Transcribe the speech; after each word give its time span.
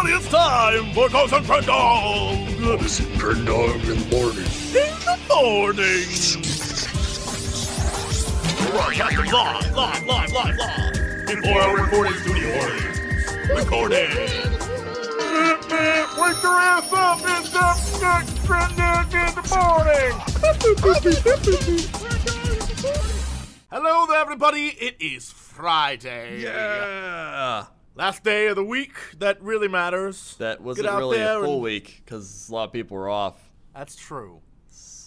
everybody, 0.00 0.24
it's 0.24 0.28
time 0.32 0.92
for 0.94 1.08
Ghost 1.10 1.32
and 1.32 1.46
Crendog 1.46 2.60
Ghost 2.60 3.00
and 3.00 3.20
Crendog 3.20 3.82
in 3.82 3.98
the 3.98 4.16
morning. 4.16 4.46
in 4.72 4.94
the 5.04 5.16
morning. 5.28 6.08
Live, 8.72 9.74
live, 9.74 10.06
live, 10.06 10.32
live, 10.32 10.56
live. 10.56 11.26
Before 11.26 11.60
our 11.60 11.76
recording 11.76 12.14
studio 12.14 12.48
audience. 12.60 12.98
Recording. 13.50 14.10
Wake 16.18 16.42
your 16.42 16.58
ass 16.58 16.92
up, 16.92 17.20
it's 17.22 17.54
up 17.54 17.78
next 18.00 18.34
Crendog 18.46 19.12
in 19.14 19.34
the 19.34 19.44
morning. 19.54 20.14
Hello 23.70 24.06
there, 24.06 24.20
everybody. 24.20 24.66
It 24.68 24.96
is 25.00 25.30
Friday. 25.30 26.40
Yeah. 26.42 27.66
Last 28.00 28.24
day 28.24 28.46
of 28.46 28.56
the 28.56 28.64
week 28.64 28.94
that 29.18 29.42
really 29.42 29.68
matters. 29.68 30.34
That 30.38 30.62
wasn't 30.62 30.88
really 30.88 31.20
a 31.20 31.34
full 31.38 31.52
and- 31.56 31.62
week 31.62 32.00
because 32.02 32.48
a 32.48 32.54
lot 32.54 32.64
of 32.64 32.72
people 32.72 32.96
were 32.96 33.10
off. 33.10 33.36
That's 33.74 33.94
true. 33.94 34.40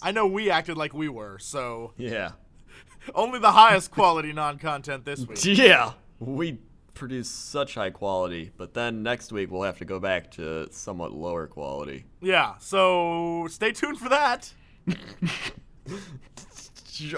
I 0.00 0.12
know 0.12 0.28
we 0.28 0.48
acted 0.48 0.76
like 0.76 0.94
we 0.94 1.08
were, 1.08 1.40
so 1.40 1.92
Yeah. 1.96 2.34
only 3.16 3.40
the 3.40 3.50
highest 3.50 3.90
quality 3.90 4.32
non-content 4.32 5.04
this 5.04 5.26
week. 5.26 5.44
Yeah. 5.44 5.94
We 6.20 6.60
produce 6.94 7.28
such 7.28 7.74
high 7.74 7.90
quality, 7.90 8.52
but 8.56 8.74
then 8.74 9.02
next 9.02 9.32
week 9.32 9.50
we'll 9.50 9.62
have 9.62 9.78
to 9.78 9.84
go 9.84 9.98
back 9.98 10.30
to 10.32 10.68
somewhat 10.70 11.10
lower 11.10 11.48
quality. 11.48 12.04
Yeah, 12.20 12.54
so 12.60 13.48
stay 13.50 13.72
tuned 13.72 13.98
for 13.98 14.10
that. 14.10 14.52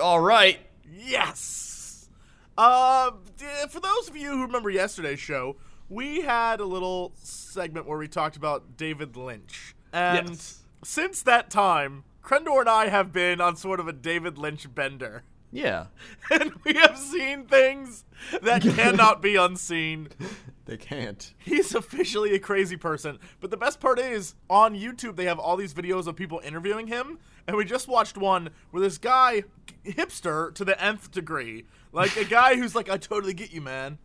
All 0.00 0.20
right. 0.20 0.58
Yes. 0.90 2.08
Uh, 2.56 3.10
for 3.68 3.80
those 3.80 4.08
of 4.08 4.16
you 4.16 4.30
who 4.30 4.42
remember 4.42 4.70
yesterday's 4.70 5.20
show, 5.20 5.56
we 5.88 6.22
had 6.22 6.60
a 6.60 6.64
little 6.64 7.12
segment 7.22 7.86
where 7.86 7.98
we 7.98 8.08
talked 8.08 8.36
about 8.36 8.76
David 8.76 9.16
Lynch, 9.16 9.74
and 9.92 10.30
Yes. 10.30 10.62
since 10.84 11.22
that 11.22 11.50
time, 11.50 12.04
Krendor 12.22 12.60
and 12.60 12.68
I 12.68 12.88
have 12.88 13.12
been 13.12 13.40
on 13.40 13.56
sort 13.56 13.78
of 13.80 13.86
a 13.88 13.92
David 13.92 14.36
Lynch 14.38 14.72
bender. 14.74 15.22
Yeah. 15.52 15.86
And 16.30 16.52
we 16.64 16.74
have 16.74 16.98
seen 16.98 17.44
things 17.46 18.04
that 18.42 18.62
cannot 18.74 19.22
be 19.22 19.36
unseen. 19.36 20.08
They 20.64 20.76
can't. 20.76 21.32
He's 21.38 21.72
officially 21.72 22.34
a 22.34 22.40
crazy 22.40 22.76
person. 22.76 23.20
But 23.40 23.52
the 23.52 23.56
best 23.56 23.78
part 23.78 24.00
is, 24.00 24.34
on 24.50 24.74
YouTube, 24.74 25.14
they 25.14 25.26
have 25.26 25.38
all 25.38 25.56
these 25.56 25.72
videos 25.72 26.08
of 26.08 26.16
people 26.16 26.40
interviewing 26.44 26.88
him. 26.88 27.20
And 27.46 27.56
we 27.56 27.64
just 27.64 27.86
watched 27.86 28.16
one 28.18 28.50
where 28.72 28.82
this 28.82 28.98
guy, 28.98 29.44
hipster 29.86 30.52
to 30.56 30.64
the 30.64 30.82
nth 30.82 31.12
degree, 31.12 31.64
like 31.92 32.16
a 32.16 32.24
guy 32.24 32.56
who's 32.56 32.74
like, 32.74 32.90
I 32.90 32.96
totally 32.96 33.32
get 33.32 33.52
you, 33.52 33.60
man, 33.60 33.98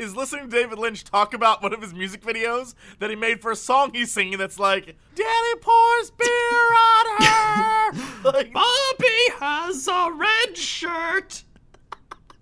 is 0.00 0.16
listening 0.16 0.48
to 0.48 0.56
David 0.56 0.78
Lynch 0.78 1.04
talk 1.04 1.34
about 1.34 1.62
one 1.62 1.72
of 1.74 1.82
his 1.82 1.92
music 1.94 2.22
videos 2.22 2.74
that 2.98 3.10
he 3.10 3.16
made 3.16 3.40
for 3.42 3.50
a 3.50 3.56
song 3.56 3.92
he's 3.92 4.10
singing 4.10 4.38
that's 4.38 4.58
like, 4.58 4.96
Daddy 5.14 5.60
pours 5.60 6.10
beer 6.10 6.28
on 6.28 7.06
her. 7.22 7.92
like, 8.32 8.52
Bobby 8.52 9.22
has 9.38 9.86
a 9.86 10.10
red 10.12 10.56
shirt. 10.56 11.44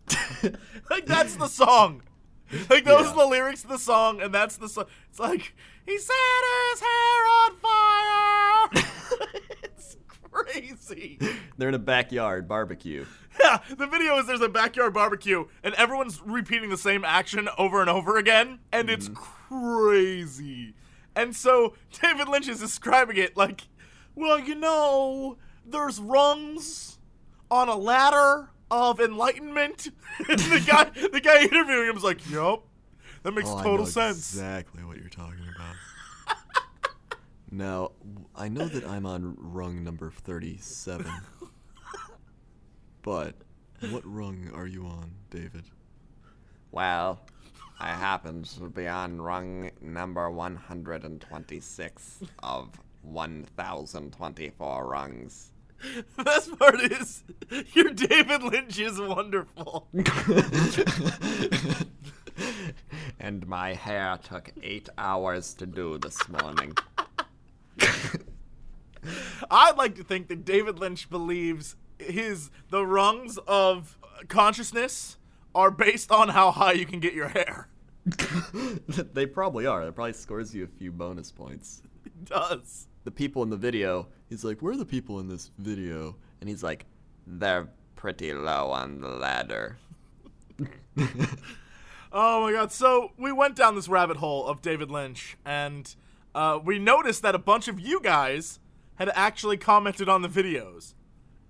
like 0.90 1.04
that's 1.06 1.36
the 1.36 1.48
song. 1.48 2.02
Like 2.70 2.84
those 2.84 3.06
Yeah. 3.06 3.10
are 3.12 3.16
the 3.16 3.26
lyrics 3.26 3.62
to 3.62 3.68
the 3.68 3.78
song, 3.78 4.22
and 4.22 4.32
that's 4.32 4.56
the 4.56 4.68
song. 4.68 4.86
It's 5.10 5.18
like 5.18 5.54
he 5.84 5.98
set 5.98 6.14
his 6.70 6.80
hair 6.80 7.26
on 7.26 7.56
fire. 7.56 8.84
crazy. 10.44 11.18
They're 11.56 11.68
in 11.68 11.74
a 11.74 11.78
backyard 11.78 12.48
barbecue. 12.48 13.04
Yeah, 13.40 13.58
the 13.68 13.86
video 13.86 14.18
is 14.18 14.26
there's 14.26 14.40
a 14.40 14.48
backyard 14.48 14.94
barbecue, 14.94 15.46
and 15.62 15.74
everyone's 15.74 16.20
repeating 16.24 16.70
the 16.70 16.78
same 16.78 17.04
action 17.04 17.48
over 17.56 17.80
and 17.80 17.88
over 17.88 18.16
again, 18.16 18.58
and 18.72 18.90
it's 18.90 19.08
mm-hmm. 19.08 19.84
crazy. 19.84 20.74
And 21.14 21.34
so 21.34 21.74
David 22.00 22.28
Lynch 22.28 22.48
is 22.48 22.60
describing 22.60 23.16
it 23.16 23.36
like, 23.36 23.68
well, 24.14 24.38
you 24.38 24.54
know, 24.54 25.38
there's 25.64 26.00
rungs 26.00 26.98
on 27.50 27.68
a 27.68 27.76
ladder 27.76 28.50
of 28.70 29.00
enlightenment. 29.00 29.88
and 30.28 30.38
the 30.38 30.64
guy, 30.66 30.90
the 31.08 31.20
guy 31.20 31.42
interviewing 31.42 31.90
him 31.90 31.96
is 31.96 32.04
like, 32.04 32.28
"Yup, 32.30 32.64
that 33.22 33.32
makes 33.32 33.48
oh, 33.48 33.62
total 33.62 33.86
sense." 33.86 34.34
Exactly 34.34 34.84
what 34.84 34.96
you're 34.96 35.08
talking 35.08 35.44
about. 35.54 35.76
Now, 37.50 37.92
I 38.34 38.48
know 38.48 38.66
that 38.66 38.84
I'm 38.86 39.06
on 39.06 39.36
rung 39.38 39.82
number 39.84 40.10
37. 40.10 41.10
but 43.02 43.34
what 43.90 44.02
rung 44.04 44.50
are 44.54 44.66
you 44.66 44.86
on, 44.86 45.12
David? 45.30 45.64
Well, 46.72 47.20
I 47.80 47.88
happen 47.88 48.42
to 48.42 48.68
be 48.68 48.86
on 48.88 49.22
rung 49.22 49.70
number 49.80 50.30
126 50.30 52.18
of 52.42 52.80
1024 53.02 54.86
rungs. 54.86 55.52
The 55.80 56.04
best 56.24 56.58
part 56.58 56.80
is, 56.80 57.22
your 57.72 57.90
David 57.90 58.42
Lynch 58.42 58.78
is 58.78 59.00
wonderful. 59.00 59.88
And 63.20 63.46
my 63.48 63.74
hair 63.74 64.18
took 64.22 64.52
eight 64.62 64.88
hours 64.96 65.52
to 65.54 65.66
do 65.66 65.98
this 65.98 66.28
morning. 66.28 66.72
I'd 69.50 69.76
like 69.76 69.94
to 69.96 70.04
think 70.04 70.28
that 70.28 70.44
David 70.44 70.78
Lynch 70.78 71.08
believes 71.08 71.76
his 71.98 72.50
the 72.70 72.84
rungs 72.84 73.38
of 73.46 73.98
consciousness 74.28 75.16
are 75.54 75.70
based 75.70 76.10
on 76.10 76.28
how 76.30 76.50
high 76.50 76.72
you 76.72 76.86
can 76.86 77.00
get 77.00 77.14
your 77.14 77.28
hair. 77.28 77.68
they 79.12 79.26
probably 79.26 79.66
are. 79.66 79.84
That 79.84 79.92
probably 79.94 80.12
scores 80.12 80.54
you 80.54 80.64
a 80.64 80.68
few 80.68 80.92
bonus 80.92 81.30
points. 81.30 81.82
It 82.04 82.24
does. 82.24 82.86
The 83.04 83.10
people 83.10 83.42
in 83.42 83.50
the 83.50 83.56
video, 83.56 84.08
he's 84.28 84.44
like, 84.44 84.60
Where 84.60 84.72
are 84.72 84.76
the 84.76 84.84
people 84.84 85.20
in 85.20 85.28
this 85.28 85.50
video? 85.58 86.16
And 86.40 86.48
he's 86.48 86.62
like, 86.62 86.86
they're 87.26 87.68
pretty 87.96 88.32
low 88.32 88.70
on 88.70 89.00
the 89.00 89.08
ladder. 89.08 89.78
Oh 92.12 92.42
my 92.42 92.52
god. 92.52 92.72
So 92.72 93.12
we 93.18 93.32
went 93.32 93.54
down 93.54 93.74
this 93.74 93.88
rabbit 93.88 94.16
hole 94.16 94.46
of 94.46 94.62
David 94.62 94.90
Lynch 94.90 95.36
and 95.44 95.94
uh, 96.38 96.58
we 96.64 96.78
noticed 96.78 97.22
that 97.22 97.34
a 97.34 97.38
bunch 97.38 97.66
of 97.68 97.80
you 97.80 98.00
guys 98.00 98.60
had 98.94 99.10
actually 99.14 99.56
commented 99.56 100.08
on 100.08 100.22
the 100.22 100.28
videos. 100.28 100.94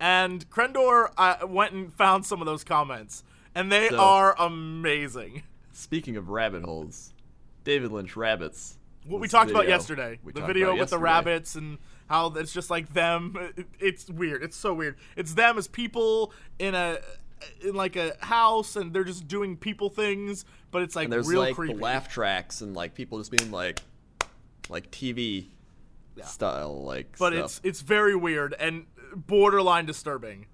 And 0.01 0.49
Krendor 0.49 1.11
uh, 1.19 1.47
went 1.47 1.73
and 1.73 1.93
found 1.93 2.25
some 2.25 2.41
of 2.41 2.47
those 2.47 2.65
comments. 2.65 3.23
And 3.55 3.71
they 3.71 3.89
So- 3.91 3.99
are 3.99 4.35
amazing. 4.39 5.43
Speaking 5.73 6.17
of 6.17 6.29
rabbit 6.31 6.65
holes, 6.65 7.13
David 7.65 7.93
Lynch 7.93 8.17
rabbits. 8.17 8.79
What 9.07 9.21
we 9.21 9.29
talked 9.29 9.51
about 9.51 9.69
yesterday. 9.69 10.19
we 10.25 10.33
the 10.33 10.41
video 10.41 10.75
with 10.77 10.91
the 10.91 10.99
rabbits 10.99 11.55
and 11.55 11.79
how 12.09 12.29
it's 12.35 12.53
just 12.53 12.69
like 12.71 12.93
them. 12.95 13.35
It's 13.79 14.09
weird. 14.11 14.43
It's 14.43 14.57
so 14.57 14.73
weird. 14.75 14.97
It's 15.17 15.35
them 15.35 15.57
as 15.59 15.69
people 15.69 16.33
in 16.59 16.75
a 16.75 16.99
in 17.65 17.75
like 17.75 17.95
a 17.97 18.17
house 18.21 18.75
and 18.77 18.93
they're 18.93 19.05
just 19.05 19.29
doing 19.29 19.57
people 19.57 19.89
things, 19.91 20.45
but 20.73 20.83
it's 20.83 20.97
like 20.97 21.05
And 21.05 21.13
there's 21.13 21.29
real 21.29 21.41
like 21.41 21.55
creepy. 21.55 21.75
the 21.75 21.81
laugh 21.81 22.09
tracks 22.09 22.61
and 22.61 22.75
like 22.75 22.95
people 22.95 23.19
just 23.19 23.31
being 23.31 23.51
like, 23.53 23.81
like 24.69 24.91
TV 24.91 25.49
style, 26.25 26.85
like. 26.85 27.17
but 27.19 27.33
stuff. 27.33 27.45
it's 27.45 27.61
it's 27.65 27.81
very 27.81 28.17
weird 28.17 28.55
and 28.59 28.87
borderline 29.15 29.87
disturbing. 29.87 30.47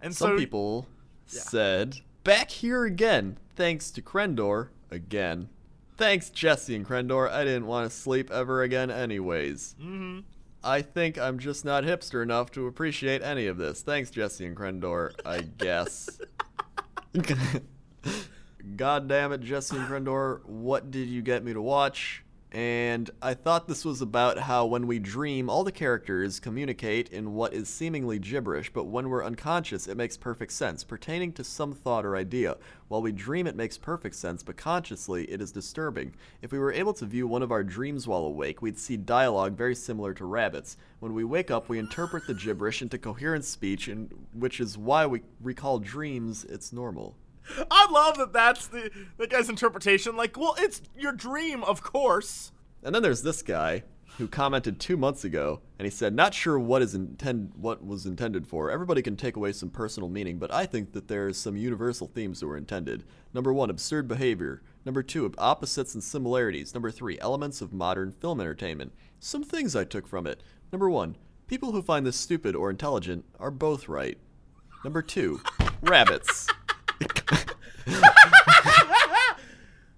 And 0.00 0.14
Some 0.14 0.30
so 0.32 0.38
people 0.38 0.86
said, 1.26 2.00
back 2.24 2.50
here 2.50 2.84
again, 2.84 3.38
thanks 3.56 3.90
to 3.92 4.02
Krendor, 4.02 4.68
again. 4.90 5.48
Thanks, 5.96 6.28
Jesse 6.28 6.74
and 6.74 6.86
Krendor. 6.86 7.30
I 7.30 7.44
didn't 7.44 7.66
want 7.66 7.90
to 7.90 7.96
sleep 7.96 8.30
ever 8.30 8.62
again, 8.62 8.90
anyways. 8.90 9.76
Mm-hmm. 9.80 10.20
I 10.62 10.82
think 10.82 11.18
I'm 11.18 11.38
just 11.38 11.64
not 11.64 11.84
hipster 11.84 12.22
enough 12.22 12.50
to 12.52 12.66
appreciate 12.66 13.22
any 13.22 13.46
of 13.46 13.58
this. 13.58 13.82
Thanks, 13.82 14.10
Jesse 14.10 14.46
and 14.46 14.56
Krendor, 14.56 15.12
I 15.24 15.42
guess. 15.42 16.18
God 18.76 19.08
damn 19.08 19.32
it, 19.32 19.42
Jesse 19.42 19.76
and 19.76 19.86
Krendor, 19.86 20.44
what 20.46 20.90
did 20.90 21.08
you 21.08 21.22
get 21.22 21.44
me 21.44 21.52
to 21.52 21.62
watch? 21.62 22.23
And 22.54 23.10
I 23.20 23.34
thought 23.34 23.66
this 23.66 23.84
was 23.84 24.00
about 24.00 24.38
how 24.38 24.64
when 24.64 24.86
we 24.86 25.00
dream, 25.00 25.50
all 25.50 25.64
the 25.64 25.72
characters 25.72 26.38
communicate 26.38 27.08
in 27.08 27.34
what 27.34 27.52
is 27.52 27.68
seemingly 27.68 28.20
gibberish, 28.20 28.72
but 28.72 28.84
when 28.84 29.08
we're 29.08 29.24
unconscious, 29.24 29.88
it 29.88 29.96
makes 29.96 30.16
perfect 30.16 30.52
sense, 30.52 30.84
pertaining 30.84 31.32
to 31.32 31.42
some 31.42 31.72
thought 31.72 32.06
or 32.06 32.14
idea. 32.14 32.56
While 32.86 33.02
we 33.02 33.10
dream, 33.10 33.48
it 33.48 33.56
makes 33.56 33.76
perfect 33.76 34.14
sense, 34.14 34.44
but 34.44 34.56
consciously, 34.56 35.24
it 35.24 35.40
is 35.40 35.50
disturbing. 35.50 36.14
If 36.42 36.52
we 36.52 36.60
were 36.60 36.72
able 36.72 36.92
to 36.94 37.06
view 37.06 37.26
one 37.26 37.42
of 37.42 37.50
our 37.50 37.64
dreams 37.64 38.06
while 38.06 38.22
awake, 38.22 38.62
we'd 38.62 38.78
see 38.78 38.96
dialogue 38.96 39.56
very 39.56 39.74
similar 39.74 40.14
to 40.14 40.24
rabbits. 40.24 40.76
When 41.00 41.12
we 41.12 41.24
wake 41.24 41.50
up, 41.50 41.68
we 41.68 41.80
interpret 41.80 42.28
the 42.28 42.34
gibberish 42.34 42.82
into 42.82 42.98
coherent 42.98 43.44
speech, 43.44 43.88
and 43.88 44.28
which 44.32 44.60
is 44.60 44.78
why 44.78 45.06
we 45.06 45.22
recall 45.40 45.80
dreams. 45.80 46.44
It's 46.44 46.72
normal. 46.72 47.16
I 47.70 47.90
love 47.90 48.16
that 48.18 48.32
that's 48.32 48.66
the 48.68 48.90
the 49.16 49.26
guy's 49.26 49.48
interpretation. 49.48 50.16
Like, 50.16 50.38
well, 50.38 50.54
it's 50.58 50.82
your 50.96 51.12
dream, 51.12 51.62
of 51.64 51.82
course. 51.82 52.52
And 52.82 52.94
then 52.94 53.02
there's 53.02 53.22
this 53.22 53.42
guy 53.42 53.82
who 54.18 54.28
commented 54.28 54.78
two 54.78 54.96
months 54.96 55.24
ago, 55.24 55.60
and 55.78 55.86
he 55.86 55.90
said, 55.90 56.14
"Not 56.14 56.34
sure 56.34 56.58
what 56.58 56.82
is 56.82 56.94
intend 56.94 57.52
what 57.56 57.84
was 57.84 58.06
intended 58.06 58.46
for. 58.46 58.70
Everybody 58.70 59.02
can 59.02 59.16
take 59.16 59.36
away 59.36 59.52
some 59.52 59.70
personal 59.70 60.08
meaning, 60.08 60.38
but 60.38 60.52
I 60.52 60.66
think 60.66 60.92
that 60.92 61.08
there's 61.08 61.36
some 61.36 61.56
universal 61.56 62.06
themes 62.06 62.40
that 62.40 62.46
were 62.46 62.56
intended. 62.56 63.04
Number 63.32 63.52
one, 63.52 63.70
absurd 63.70 64.06
behavior. 64.06 64.62
Number 64.84 65.02
two, 65.02 65.32
opposites 65.38 65.94
and 65.94 66.04
similarities. 66.04 66.74
Number 66.74 66.90
three, 66.90 67.18
elements 67.20 67.60
of 67.60 67.72
modern 67.72 68.12
film 68.12 68.40
entertainment. 68.40 68.92
Some 69.18 69.42
things 69.42 69.74
I 69.74 69.84
took 69.84 70.06
from 70.06 70.26
it. 70.26 70.42
Number 70.70 70.90
one, 70.90 71.16
people 71.46 71.72
who 71.72 71.82
find 71.82 72.06
this 72.06 72.16
stupid 72.16 72.54
or 72.54 72.70
intelligent 72.70 73.24
are 73.40 73.50
both 73.50 73.88
right. 73.88 74.18
Number 74.84 75.02
two, 75.02 75.40
rabbits. 75.82 76.48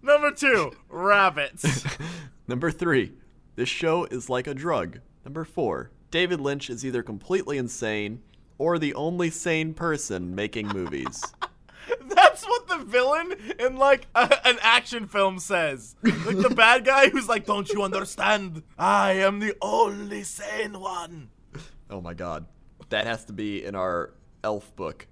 Number 0.03 0.31
two, 0.31 0.73
rabbits. 0.89 1.85
Number 2.49 2.71
three, 2.71 3.13
this 3.57 3.69
show 3.69 4.05
is 4.05 4.31
like 4.31 4.47
a 4.47 4.55
drug. 4.55 5.01
Number 5.25 5.45
four, 5.45 5.91
David 6.11 6.41
Lynch 6.41 6.71
is 6.71 6.85
either 6.85 7.03
completely 7.03 7.59
insane 7.59 8.23
or 8.59 8.79
the 8.79 8.95
only 8.95 9.31
sane 9.31 9.75
person 9.75 10.35
making 10.35 10.69
movies. 10.69 11.23
That's 12.09 12.45
what 12.47 12.69
the 12.69 12.79
villain 12.79 13.35
in 13.59 13.77
like 13.77 14.07
a, 14.15 14.47
an 14.47 14.59
action 14.61 15.07
film 15.07 15.39
says. 15.39 15.97
Like 16.03 16.39
the 16.39 16.55
bad 16.55 16.85
guy 16.85 17.09
who's 17.09 17.29
like, 17.29 17.47
"Don't 17.47 17.69
you 17.71 17.83
understand? 17.83 18.63
I 18.79 19.13
am 19.15 19.41
the 19.41 19.57
only 19.61 20.23
sane 20.23 20.79
one." 20.81 21.31
Oh 21.91 22.01
my 22.01 22.15
god. 22.15 22.47
That 22.89 23.07
has 23.07 23.25
to 23.27 23.33
be 23.33 23.65
in 23.65 23.75
our 23.75 24.15
elf 24.45 24.75
book. 24.77 25.07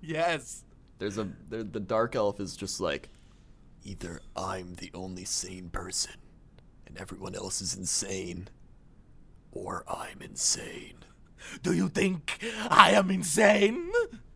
Yes. 0.00 0.64
There's 0.98 1.18
a 1.18 1.28
there, 1.48 1.62
the 1.62 1.80
dark 1.80 2.16
elf 2.16 2.40
is 2.40 2.56
just 2.56 2.80
like 2.80 3.08
either 3.84 4.20
I'm 4.34 4.74
the 4.74 4.90
only 4.94 5.24
sane 5.24 5.68
person 5.70 6.14
and 6.86 6.98
everyone 6.98 7.34
else 7.34 7.60
is 7.60 7.74
insane 7.76 8.48
or 9.52 9.84
I'm 9.88 10.22
insane. 10.22 11.04
Do 11.62 11.72
you 11.72 11.88
think 11.88 12.38
I 12.68 12.92
am 12.92 13.10
insane? 13.10 13.90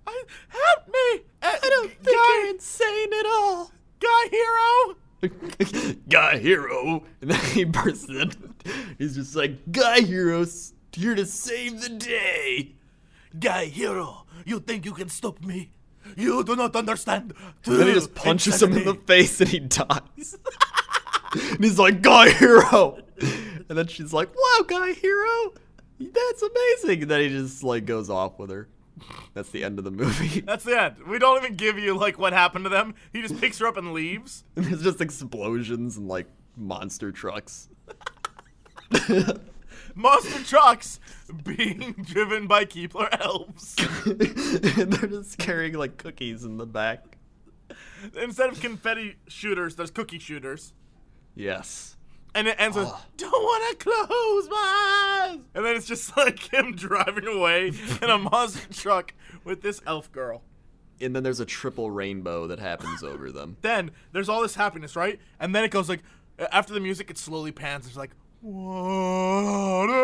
I, 0.06 0.22
help 0.48 0.88
me! 0.88 1.24
Uh, 1.42 1.56
I 1.62 1.68
don't 1.68 1.90
think 1.90 2.16
You're 2.16 2.50
insane 2.50 3.12
at 3.18 3.26
all. 3.26 3.72
Guy 4.00 4.28
Hero. 4.30 5.94
Guy 6.08 6.38
Hero, 6.38 7.04
and 7.20 7.30
then 7.30 7.44
he 7.52 7.64
bursts 7.64 8.08
in. 8.08 8.32
He's 8.98 9.16
just 9.16 9.36
like, 9.36 9.70
Guy 9.70 10.00
Hero's 10.00 10.72
here 10.92 11.14
to 11.14 11.26
save 11.26 11.82
the 11.82 11.90
day. 11.90 12.74
Guy 13.38 13.66
Hero, 13.66 14.26
you 14.44 14.60
think 14.60 14.84
you 14.84 14.92
can 14.92 15.08
stop 15.08 15.42
me? 15.42 15.70
You 16.20 16.44
do 16.44 16.56
not 16.56 16.76
understand. 16.76 17.34
And 17.64 17.78
then 17.78 17.86
he 17.88 17.94
just 17.94 18.14
punches 18.14 18.62
him 18.62 18.76
in 18.76 18.84
the 18.84 18.94
face 18.94 19.40
and 19.40 19.48
he 19.48 19.60
dies. 19.60 20.38
and 21.32 21.64
he's 21.64 21.78
like, 21.78 22.02
Guy 22.02 22.30
Hero! 22.30 22.98
And 23.68 23.78
then 23.78 23.86
she's 23.86 24.12
like, 24.12 24.28
Wow, 24.34 24.64
Guy 24.66 24.92
Hero! 24.92 25.54
That's 25.98 26.42
amazing! 26.42 27.02
And 27.02 27.10
then 27.10 27.20
he 27.20 27.28
just 27.28 27.62
like 27.62 27.86
goes 27.86 28.10
off 28.10 28.38
with 28.38 28.50
her. 28.50 28.68
That's 29.34 29.50
the 29.50 29.64
end 29.64 29.78
of 29.78 29.84
the 29.84 29.90
movie. 29.90 30.40
That's 30.46 30.64
the 30.64 30.80
end. 30.80 30.96
We 31.06 31.18
don't 31.18 31.42
even 31.42 31.56
give 31.56 31.78
you 31.78 31.96
like 31.96 32.18
what 32.18 32.32
happened 32.32 32.64
to 32.64 32.68
them. 32.68 32.94
He 33.12 33.22
just 33.22 33.40
picks 33.40 33.58
her 33.58 33.66
up 33.66 33.76
and 33.76 33.92
leaves. 33.92 34.44
And 34.56 34.66
there's 34.66 34.82
just 34.82 35.00
explosions 35.00 35.96
and 35.96 36.08
like 36.08 36.26
monster 36.56 37.12
trucks. 37.12 37.68
Monster 40.00 40.42
trucks 40.44 40.98
being 41.44 41.92
driven 42.02 42.46
by 42.46 42.64
Keebler 42.64 43.08
elves. 43.20 43.76
and 44.06 44.92
they're 44.92 45.10
just 45.10 45.38
carrying 45.38 45.74
like 45.74 45.98
cookies 45.98 46.44
in 46.44 46.56
the 46.56 46.66
back. 46.66 47.18
Instead 48.20 48.50
of 48.50 48.60
confetti 48.60 49.16
shooters, 49.28 49.76
there's 49.76 49.90
cookie 49.90 50.18
shooters. 50.18 50.72
Yes. 51.34 51.96
And 52.34 52.48
it 52.48 52.56
ends 52.58 52.76
with, 52.76 52.86
ah. 52.88 53.06
don't 53.16 53.30
want 53.30 53.78
to 53.78 53.84
close 53.84 54.48
my 54.48 55.28
eyes. 55.28 55.40
And 55.54 55.64
then 55.64 55.76
it's 55.76 55.86
just 55.86 56.16
like 56.16 56.52
him 56.52 56.74
driving 56.74 57.26
away 57.26 57.72
in 58.00 58.10
a 58.10 58.18
monster 58.18 58.72
truck 58.72 59.12
with 59.44 59.60
this 59.60 59.82
elf 59.86 60.10
girl. 60.12 60.42
And 61.00 61.14
then 61.14 61.22
there's 61.22 61.40
a 61.40 61.46
triple 61.46 61.90
rainbow 61.90 62.46
that 62.46 62.58
happens 62.58 63.02
over 63.02 63.30
them. 63.32 63.56
Then 63.62 63.90
there's 64.12 64.28
all 64.28 64.42
this 64.42 64.54
happiness, 64.54 64.96
right? 64.96 65.18
And 65.38 65.54
then 65.54 65.64
it 65.64 65.70
goes 65.70 65.88
like, 65.88 66.02
after 66.52 66.72
the 66.72 66.80
music, 66.80 67.10
it 67.10 67.18
slowly 67.18 67.52
pans. 67.52 67.86
It's 67.86 67.96
like, 67.96 68.10
water. 68.42 69.96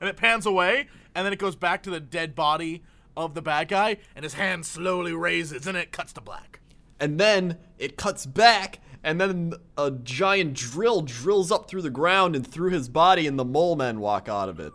And 0.00 0.08
it 0.08 0.16
pans 0.16 0.46
away. 0.46 0.88
And 1.14 1.24
then 1.26 1.32
it 1.32 1.38
goes 1.38 1.56
back 1.56 1.82
to 1.84 1.90
the 1.90 2.00
dead 2.00 2.34
body 2.34 2.82
of 3.16 3.34
the 3.34 3.42
bad 3.42 3.68
guy. 3.68 3.96
And 4.14 4.22
his 4.24 4.34
hand 4.34 4.64
slowly 4.66 5.12
raises. 5.12 5.66
And 5.66 5.76
it 5.76 5.92
cuts 5.92 6.12
to 6.14 6.20
black. 6.20 6.60
And 7.00 7.18
then 7.18 7.58
it 7.78 7.96
cuts 7.96 8.26
back, 8.26 8.80
and 9.04 9.20
then 9.20 9.52
a 9.76 9.92
giant 9.92 10.54
drill 10.54 11.02
drills 11.02 11.52
up 11.52 11.68
through 11.68 11.82
the 11.82 11.90
ground 11.90 12.34
and 12.34 12.44
through 12.44 12.70
his 12.70 12.88
body, 12.88 13.28
and 13.28 13.38
the 13.38 13.44
mole 13.44 13.76
men 13.76 14.00
walk 14.00 14.28
out 14.28 14.48
of 14.48 14.58
it. 14.58 14.72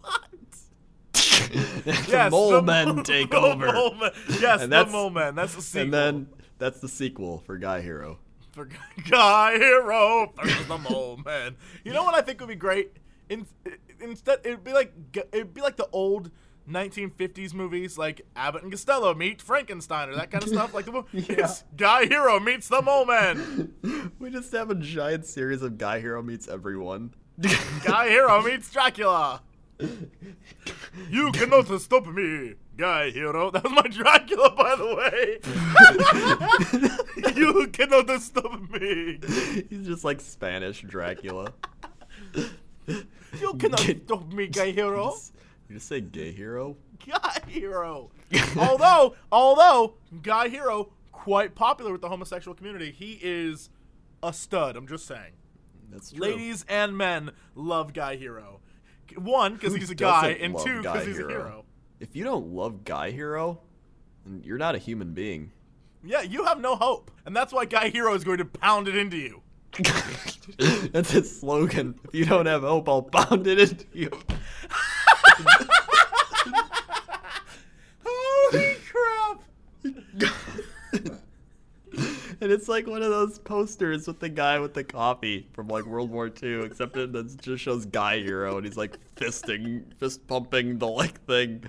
What? 0.00 0.24
the 1.12 2.06
Yes, 2.08 2.30
mole 2.30 2.52
the 2.52 2.62
men 2.62 2.96
mo- 2.96 3.02
take 3.02 3.30
the 3.32 3.36
over. 3.36 3.70
mole 3.70 3.94
men- 3.96 4.12
Yes, 4.40 4.62
And 4.62 4.72
the 4.72 4.86
mole 4.86 5.10
men. 5.10 5.34
That's 5.34 5.54
the 5.54 5.60
sequel. 5.60 5.82
And 5.82 5.92
then 5.92 6.26
that's 6.56 6.80
the 6.80 6.88
sequel 6.88 7.40
for 7.44 7.58
Guy 7.58 7.82
Hero. 7.82 8.18
For 8.52 8.68
Guy 9.10 9.56
Hero 9.56 10.32
versus 10.36 10.66
the 10.66 10.78
Mole 10.78 11.20
Man. 11.24 11.56
You 11.84 11.92
know 11.92 12.04
what 12.04 12.14
I 12.14 12.20
think 12.20 12.40
would 12.40 12.48
be 12.48 12.54
great? 12.54 12.92
In, 13.28 13.46
instead, 14.00 14.40
it'd 14.44 14.64
be 14.64 14.72
like 14.72 14.92
it'd 15.32 15.54
be 15.54 15.60
like 15.60 15.76
the 15.76 15.88
old 15.92 16.30
1950s 16.68 17.54
movies, 17.54 17.98
like 17.98 18.22
Abbott 18.36 18.62
and 18.62 18.70
Costello 18.70 19.14
meet 19.14 19.42
Frankenstein 19.42 20.08
or 20.08 20.16
that 20.16 20.30
kind 20.30 20.44
of 20.44 20.50
stuff. 20.50 20.74
Like 20.74 20.86
the 20.86 21.04
it's 21.12 21.64
Guy 21.76 22.06
Hero 22.06 22.38
meets 22.38 22.68
the 22.68 22.82
Mole 22.82 23.06
Man. 23.06 23.74
We 24.18 24.30
just 24.30 24.52
have 24.52 24.70
a 24.70 24.76
giant 24.76 25.26
series 25.26 25.62
of 25.62 25.78
Guy 25.78 25.98
Hero 25.98 26.22
meets 26.22 26.46
everyone. 26.46 27.12
Guy 27.84 28.08
Hero 28.08 28.40
meets 28.40 28.70
Dracula. 28.70 29.42
You 31.10 31.32
cannot 31.32 31.66
stop 31.80 32.06
me, 32.06 32.54
Guy 32.76 33.10
Hero. 33.10 33.50
That 33.52 33.64
was 33.64 33.72
my 33.72 33.82
Dracula, 33.82 34.50
by 34.56 34.76
the 34.76 34.94
way. 37.22 37.34
you 37.36 37.66
cannot 37.68 38.20
stop 38.22 38.60
me. 38.70 39.18
He's 39.68 39.86
just 39.86 40.04
like 40.04 40.20
Spanish 40.20 40.80
Dracula. 40.82 41.52
You 42.86 43.54
cannot 43.58 43.80
Get- 43.80 44.04
stop 44.04 44.32
me, 44.32 44.46
Guy 44.48 44.70
Hero. 44.72 45.14
You 45.68 45.76
just 45.78 45.88
say 45.88 46.00
gay 46.02 46.32
hero? 46.32 46.76
Guy 47.06 47.38
Hero. 47.48 48.10
although, 48.58 49.14
although 49.30 49.94
Guy 50.20 50.48
Hero 50.50 50.92
quite 51.12 51.54
popular 51.54 51.92
with 51.92 52.02
the 52.02 52.10
homosexual 52.10 52.54
community, 52.54 52.90
he 52.90 53.18
is 53.22 53.70
a 54.22 54.34
stud. 54.34 54.76
I'm 54.76 54.86
just 54.86 55.06
saying. 55.06 55.32
That's 55.90 56.12
true. 56.12 56.20
Ladies 56.20 56.66
and 56.68 56.98
men 56.98 57.30
love 57.54 57.94
Guy 57.94 58.16
Hero. 58.16 58.60
One, 59.16 59.54
because 59.54 59.74
he's 59.74 59.88
a 59.88 59.94
guy, 59.94 60.36
and 60.40 60.58
two, 60.58 60.82
because 60.82 61.06
he's 61.06 61.18
a 61.18 61.26
hero. 61.26 61.64
If 62.02 62.16
you 62.16 62.24
don't 62.24 62.48
love 62.48 62.84
Guy 62.84 63.12
Hero, 63.12 63.60
then 64.26 64.42
you're 64.44 64.58
not 64.58 64.74
a 64.74 64.78
human 64.78 65.14
being. 65.14 65.52
Yeah, 66.02 66.22
you 66.22 66.44
have 66.44 66.60
no 66.60 66.74
hope, 66.74 67.12
and 67.24 67.36
that's 67.36 67.52
why 67.52 67.64
Guy 67.64 67.90
Hero 67.90 68.12
is 68.14 68.24
going 68.24 68.38
to 68.38 68.44
pound 68.44 68.88
it 68.88 68.96
into 68.96 69.16
you. 69.16 69.40
That's 70.90 71.12
his 71.12 71.40
slogan. 71.40 71.94
If 72.04 72.12
you 72.12 72.24
don't 72.26 72.46
have 72.46 72.62
hope, 72.62 72.88
I'll 72.88 73.02
pound 73.02 73.46
it 73.46 73.60
into 73.60 73.86
you. 73.92 74.10
Holy 78.04 78.76
crap! 78.90 79.42
And 82.42 82.50
it's 82.50 82.66
like 82.66 82.88
one 82.88 83.02
of 83.02 83.10
those 83.10 83.38
posters 83.38 84.08
with 84.08 84.18
the 84.18 84.28
guy 84.28 84.58
with 84.58 84.74
the 84.74 84.82
coffee 84.82 85.46
from 85.52 85.68
like 85.68 85.86
World 85.86 86.10
War 86.10 86.28
II, 86.42 86.64
except 86.64 86.96
it 86.96 87.12
just 87.40 87.62
shows 87.62 87.86
Guy 87.86 88.18
Hero 88.18 88.56
and 88.56 88.66
he's 88.66 88.76
like 88.76 88.98
fisting, 89.14 89.84
fist 89.94 90.26
pumping 90.26 90.78
the 90.78 90.88
like 90.88 91.24
thing. 91.24 91.62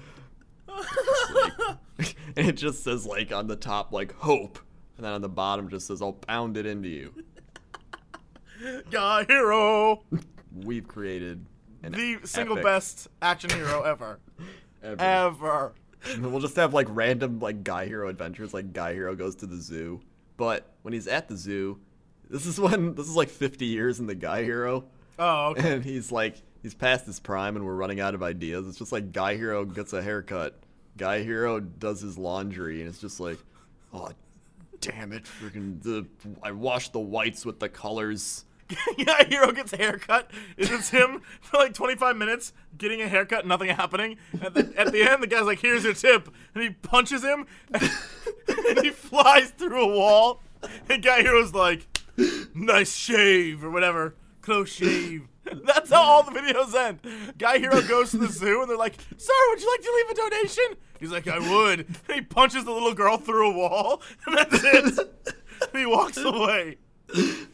Like- 1.97 2.15
and 2.35 2.47
it 2.47 2.53
just 2.57 2.83
says 2.83 3.05
like 3.05 3.31
on 3.31 3.47
the 3.47 3.55
top 3.55 3.91
like 3.91 4.13
hope, 4.15 4.59
and 4.97 5.05
then 5.05 5.13
on 5.13 5.21
the 5.21 5.29
bottom 5.29 5.69
just 5.69 5.87
says 5.87 6.01
I'll 6.01 6.13
pound 6.13 6.57
it 6.57 6.65
into 6.65 6.89
you. 6.89 7.13
Guy 8.91 9.25
Hero, 9.27 10.03
We've 10.63 10.87
created 10.87 11.45
the 11.81 12.19
single 12.23 12.55
epic 12.57 12.63
best 12.65 13.07
action 13.21 13.49
hero 13.49 13.81
ever, 13.81 14.19
ever. 14.83 15.01
ever. 15.01 15.73
We'll 16.19 16.39
just 16.39 16.55
have 16.57 16.73
like 16.73 16.87
random 16.89 17.39
like 17.39 17.63
Guy 17.63 17.87
Hero 17.87 18.07
adventures. 18.07 18.53
Like 18.53 18.71
Guy 18.73 18.93
Hero 18.93 19.15
goes 19.15 19.35
to 19.37 19.45
the 19.47 19.57
zoo, 19.57 20.01
but 20.37 20.71
when 20.83 20.93
he's 20.93 21.07
at 21.07 21.27
the 21.27 21.35
zoo, 21.35 21.79
this 22.29 22.45
is 22.45 22.59
when 22.59 22.95
this 22.95 23.07
is 23.07 23.15
like 23.15 23.29
50 23.29 23.65
years 23.65 23.99
in 23.99 24.05
the 24.07 24.15
Guy 24.15 24.43
Hero, 24.43 24.85
Oh, 25.19 25.47
okay. 25.51 25.73
and 25.73 25.83
he's 25.83 26.11
like 26.11 26.41
he's 26.61 26.73
past 26.75 27.05
his 27.05 27.19
prime, 27.19 27.55
and 27.55 27.65
we're 27.65 27.75
running 27.75 27.99
out 27.99 28.13
of 28.15 28.23
ideas. 28.23 28.67
It's 28.67 28.77
just 28.77 28.91
like 28.91 29.11
Guy 29.11 29.35
Hero 29.35 29.65
gets 29.65 29.91
a 29.93 30.01
haircut, 30.01 30.62
Guy 30.97 31.23
Hero 31.23 31.59
does 31.59 32.01
his 32.01 32.17
laundry, 32.17 32.81
and 32.81 32.89
it's 32.89 33.00
just 33.00 33.19
like, 33.19 33.39
oh, 33.93 34.09
damn 34.79 35.13
it, 35.13 35.23
freaking 35.23 35.81
the 35.81 36.05
I 36.41 36.51
washed 36.51 36.93
the 36.93 37.00
whites 37.00 37.45
with 37.45 37.59
the 37.59 37.69
colors. 37.69 38.45
yeah, 38.97 39.23
Hero 39.25 39.51
gets 39.51 39.73
a 39.73 39.77
haircut. 39.77 40.31
It's 40.57 40.69
just 40.69 40.91
him 40.91 41.21
for 41.41 41.57
like 41.57 41.73
25 41.73 42.15
minutes 42.15 42.53
getting 42.77 43.01
a 43.01 43.07
haircut, 43.07 43.45
nothing 43.45 43.69
happening. 43.69 44.17
At 44.41 44.53
the, 44.53 44.73
at 44.77 44.91
the 44.91 45.09
end, 45.09 45.23
the 45.23 45.27
guy's 45.27 45.45
like, 45.45 45.59
"Here's 45.59 45.83
your 45.83 45.93
tip," 45.93 46.29
and 46.53 46.63
he 46.63 46.69
punches 46.71 47.23
him, 47.23 47.45
and 47.73 48.79
he 48.81 48.89
flies 48.89 49.51
through 49.51 49.81
a 49.81 49.88
wall. 49.88 50.41
And 50.89 51.03
Guy 51.03 51.21
Hero's 51.21 51.53
like, 51.53 51.88
"Nice 52.53 52.95
shave" 52.95 53.63
or 53.63 53.69
whatever, 53.69 54.15
close 54.41 54.71
shave. 54.71 55.27
That's 55.65 55.91
how 55.91 56.01
all 56.01 56.23
the 56.23 56.31
videos 56.31 56.73
end. 56.73 57.00
Guy 57.38 57.57
Hero 57.59 57.81
goes 57.81 58.12
to 58.12 58.17
the 58.17 58.27
zoo, 58.27 58.62
and 58.62 58.69
they're 58.69 58.77
like, 58.77 58.95
"Sir, 59.17 59.33
would 59.50 59.62
you 59.62 59.69
like 59.69 59.81
to 59.81 59.93
leave 59.95 60.09
a 60.09 60.29
donation?" 60.29 60.63
He's 61.00 61.12
like, 61.12 61.27
"I 61.27 61.39
would." 61.39 61.79
And 61.79 61.97
he 62.15 62.21
punches 62.21 62.63
the 62.65 62.71
little 62.71 62.93
girl 62.93 63.17
through 63.17 63.51
a 63.51 63.53
wall, 63.57 64.01
and 64.25 64.38
that's 64.38 64.63
it. 64.63 65.09
and 65.27 65.79
he 65.79 65.85
walks 65.85 66.17
away. 66.17 66.77
It's 67.09 67.47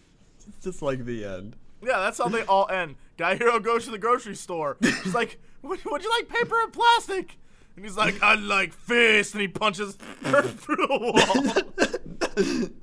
just 0.64 0.82
like 0.82 1.06
the 1.06 1.26
end. 1.26 1.56
Yeah, 1.82 2.00
that's 2.00 2.18
how 2.18 2.28
they 2.28 2.44
all 2.44 2.70
end. 2.70 2.96
Guy 3.18 3.36
Hero 3.36 3.60
goes 3.60 3.86
to 3.86 3.92
the 3.92 3.98
grocery 3.98 4.36
store. 4.36 4.78
He's 4.82 5.16
like, 5.16 5.40
would, 5.62 5.80
would 5.86 6.04
you 6.04 6.12
like 6.12 6.30
paper 6.30 6.56
or 6.56 6.68
plastic? 6.70 7.38
And 7.80 7.86
he's 7.86 7.96
like, 7.96 8.22
I 8.22 8.36
like 8.36 8.74
fist. 8.74 9.36
And 9.36 9.42
he 9.42 9.48
punches 9.48 9.98
her 10.26 10.42
through 10.42 10.76
the 10.76 11.64
wall. 12.36 12.70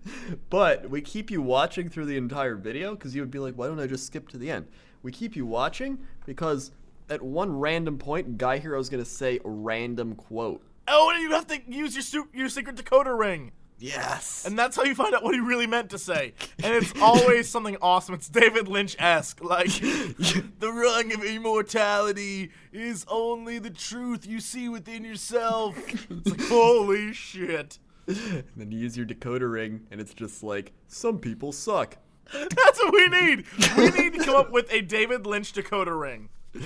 But 0.50 0.88
we 0.88 1.02
keep 1.02 1.30
you 1.30 1.42
watching 1.42 1.90
through 1.90 2.06
the 2.06 2.16
entire 2.16 2.54
video 2.56 2.94
because 2.94 3.14
you 3.14 3.20
would 3.20 3.30
be 3.30 3.38
like, 3.38 3.54
why 3.56 3.66
don't 3.66 3.78
I 3.78 3.86
just 3.86 4.06
skip 4.06 4.26
to 4.30 4.38
the 4.38 4.50
end? 4.50 4.68
We 5.02 5.12
keep 5.12 5.36
you 5.36 5.44
watching 5.44 5.98
because 6.24 6.72
at 7.10 7.20
one 7.20 7.58
random 7.58 7.98
point, 7.98 8.38
Guy 8.38 8.56
Hero's 8.58 8.88
gonna 8.88 9.04
say 9.04 9.38
a 9.44 9.48
random 9.48 10.14
quote. 10.14 10.62
Oh, 10.88 11.10
and 11.10 11.22
you 11.22 11.30
have 11.32 11.46
to 11.48 11.60
use 11.68 11.94
your, 11.94 12.02
su- 12.02 12.28
your 12.32 12.48
secret 12.48 12.76
decoder 12.76 13.18
ring. 13.18 13.52
Yes. 13.78 14.44
And 14.46 14.58
that's 14.58 14.76
how 14.76 14.84
you 14.84 14.94
find 14.94 15.14
out 15.14 15.22
what 15.22 15.34
he 15.34 15.40
really 15.40 15.66
meant 15.66 15.90
to 15.90 15.98
say. 15.98 16.32
And 16.62 16.74
it's 16.74 16.92
always 17.00 17.48
something 17.50 17.76
awesome. 17.82 18.14
It's 18.14 18.28
David 18.28 18.68
Lynch 18.68 18.96
esque. 18.98 19.42
Like, 19.42 19.68
the 19.80 20.72
rung 20.72 21.12
of 21.12 21.22
immortality 21.22 22.50
is 22.72 23.04
only 23.08 23.58
the 23.58 23.70
truth 23.70 24.26
you 24.26 24.40
see 24.40 24.68
within 24.68 25.04
yourself. 25.04 25.76
It's 26.10 26.30
like, 26.30 26.48
holy 26.48 27.12
shit. 27.12 27.78
and 28.06 28.44
then 28.56 28.70
you 28.70 28.78
use 28.78 28.96
your 28.96 29.06
decoder 29.06 29.50
ring, 29.50 29.86
and 29.90 30.00
it's 30.00 30.14
just 30.14 30.42
like, 30.42 30.72
some 30.88 31.18
people 31.18 31.52
suck. 31.52 31.98
That's 32.32 32.78
what 32.82 32.92
we 32.92 33.08
need. 33.08 33.44
We 33.76 33.90
need 33.90 34.14
to 34.14 34.24
come 34.24 34.36
up 34.36 34.50
with 34.50 34.72
a 34.72 34.80
David 34.80 35.26
Lynch 35.26 35.52
decoder 35.52 36.00
ring. 36.00 36.28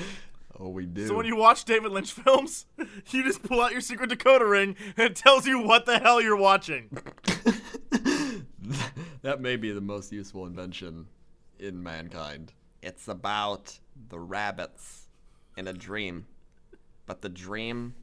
Oh, 0.62 0.68
we 0.68 0.84
do. 0.84 1.06
So 1.06 1.14
when 1.16 1.24
you 1.24 1.36
watch 1.36 1.64
David 1.64 1.90
Lynch 1.90 2.12
films, 2.12 2.66
you 3.10 3.24
just 3.24 3.42
pull 3.42 3.62
out 3.62 3.72
your 3.72 3.80
secret 3.80 4.10
decoder 4.10 4.50
ring 4.50 4.76
and 4.96 5.06
it 5.10 5.16
tells 5.16 5.46
you 5.46 5.58
what 5.58 5.86
the 5.86 5.98
hell 5.98 6.20
you're 6.20 6.36
watching. 6.36 6.90
that 9.22 9.40
may 9.40 9.56
be 9.56 9.72
the 9.72 9.80
most 9.80 10.12
useful 10.12 10.44
invention 10.44 11.06
in 11.58 11.82
mankind. 11.82 12.52
It's 12.82 13.08
about 13.08 13.78
the 14.10 14.18
rabbits 14.18 15.08
in 15.56 15.66
a 15.66 15.72
dream. 15.72 16.26
But 17.06 17.22
the 17.22 17.30
dream 17.30 17.94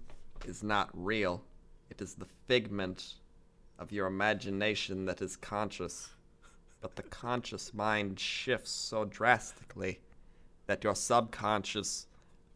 is 0.46 0.64
not 0.64 0.90
real. 0.94 1.44
It 1.92 2.02
is 2.02 2.16
the 2.16 2.28
figment 2.48 3.14
of 3.78 3.92
your 3.92 4.08
imagination 4.08 5.06
that 5.06 5.22
is 5.22 5.36
conscious. 5.36 6.10
But 6.82 6.96
the 6.96 7.04
conscious 7.04 7.72
mind 7.74 8.20
shifts 8.20 8.72
so 8.72 9.06
drastically 9.06 10.00
that 10.66 10.84
your 10.84 10.96
subconscious 10.96 12.07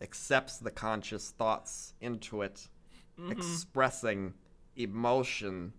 accepts 0.02 0.58
the 0.58 0.72
conscious 0.72 1.30
thoughts 1.30 1.94
into 2.02 2.42
it, 2.42 2.68
mm-hmm. 3.20 3.32
expressing 3.32 4.34
emotion 4.76 5.74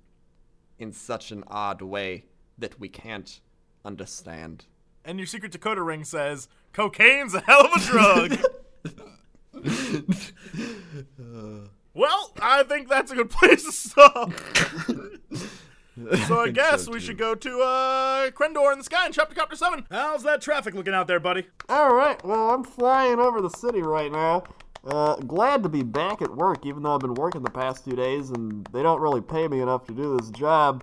in 0.79 0.93
such 0.93 1.33
an 1.33 1.43
odd 1.47 1.83
way 1.83 2.25
that 2.59 2.79
we 2.79 2.89
can't 2.89 3.41
understand. 3.85 4.67
And 5.05 5.19
your 5.19 5.27
secret 5.27 5.53
decoder 5.53 5.85
ring 5.85 6.05
says, 6.05 6.47
cocaine's 6.73 7.35
a 7.35 7.41
hell 7.41 7.67
of 7.67 7.73
a 7.73 7.81
drug. 7.81 8.39
well, 11.95 12.33
I 12.41 12.63
think 12.65 12.89
that's 12.89 13.11
a 13.11 13.17
good 13.17 13.31
place 13.31 13.65
to 13.65 13.73
stop. 13.73 14.33
So 16.27 16.41
I 16.41 16.45
think 16.45 16.55
guess 16.57 16.85
so, 16.85 16.93
we 16.93 17.01
should 17.01 17.19
go 17.19 17.35
to 17.35 17.61
uh, 17.61 18.31
Krendor 18.31 18.73
in 18.73 18.79
the 18.79 18.85
sky 18.85 19.07
in 19.07 19.13
Chapter 19.13 19.35
Copter 19.35 19.57
7. 19.57 19.87
How's 19.91 20.23
that 20.23 20.41
traffic 20.41 20.75
looking 20.75 20.95
out 20.95 21.07
there, 21.07 21.21
buddy? 21.21 21.47
All 21.69 21.95
right, 21.95 22.23
well, 22.25 22.51
I'm 22.51 22.65
flying 22.65 23.19
over 23.19 23.41
the 23.43 23.51
city 23.51 23.83
right 23.83 24.11
now. 24.11 24.45
Uh, 24.85 25.17
glad 25.17 25.63
to 25.63 25.69
be 25.69 25.83
back 25.83 26.23
at 26.23 26.35
work, 26.35 26.67
even 26.67 26.83
though 26.83 26.95
I've 26.95 27.01
been 27.01 27.15
working 27.15 27.43
the 27.43 27.51
past 27.51 27.85
two 27.85 27.95
days 27.95 28.31
and 28.31 28.67
they 28.73 28.83
don't 28.83 29.01
really 29.01 29.21
pay 29.21 29.47
me 29.47 29.61
enough 29.61 29.87
to 29.87 29.93
do 29.93 30.17
this 30.17 30.31
job. 30.31 30.83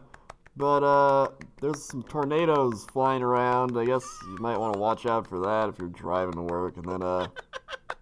But 0.55 0.83
uh, 0.83 1.29
there's 1.61 1.83
some 1.83 2.03
tornadoes 2.03 2.85
flying 2.91 3.23
around. 3.23 3.77
I 3.77 3.85
guess 3.85 4.05
you 4.27 4.37
might 4.39 4.57
want 4.57 4.73
to 4.73 4.79
watch 4.79 5.05
out 5.05 5.27
for 5.27 5.39
that 5.39 5.69
if 5.69 5.79
you're 5.79 5.89
driving 5.89 6.35
to 6.35 6.41
work. 6.41 6.77
And 6.77 6.85
then 6.85 7.01
uh, 7.01 7.27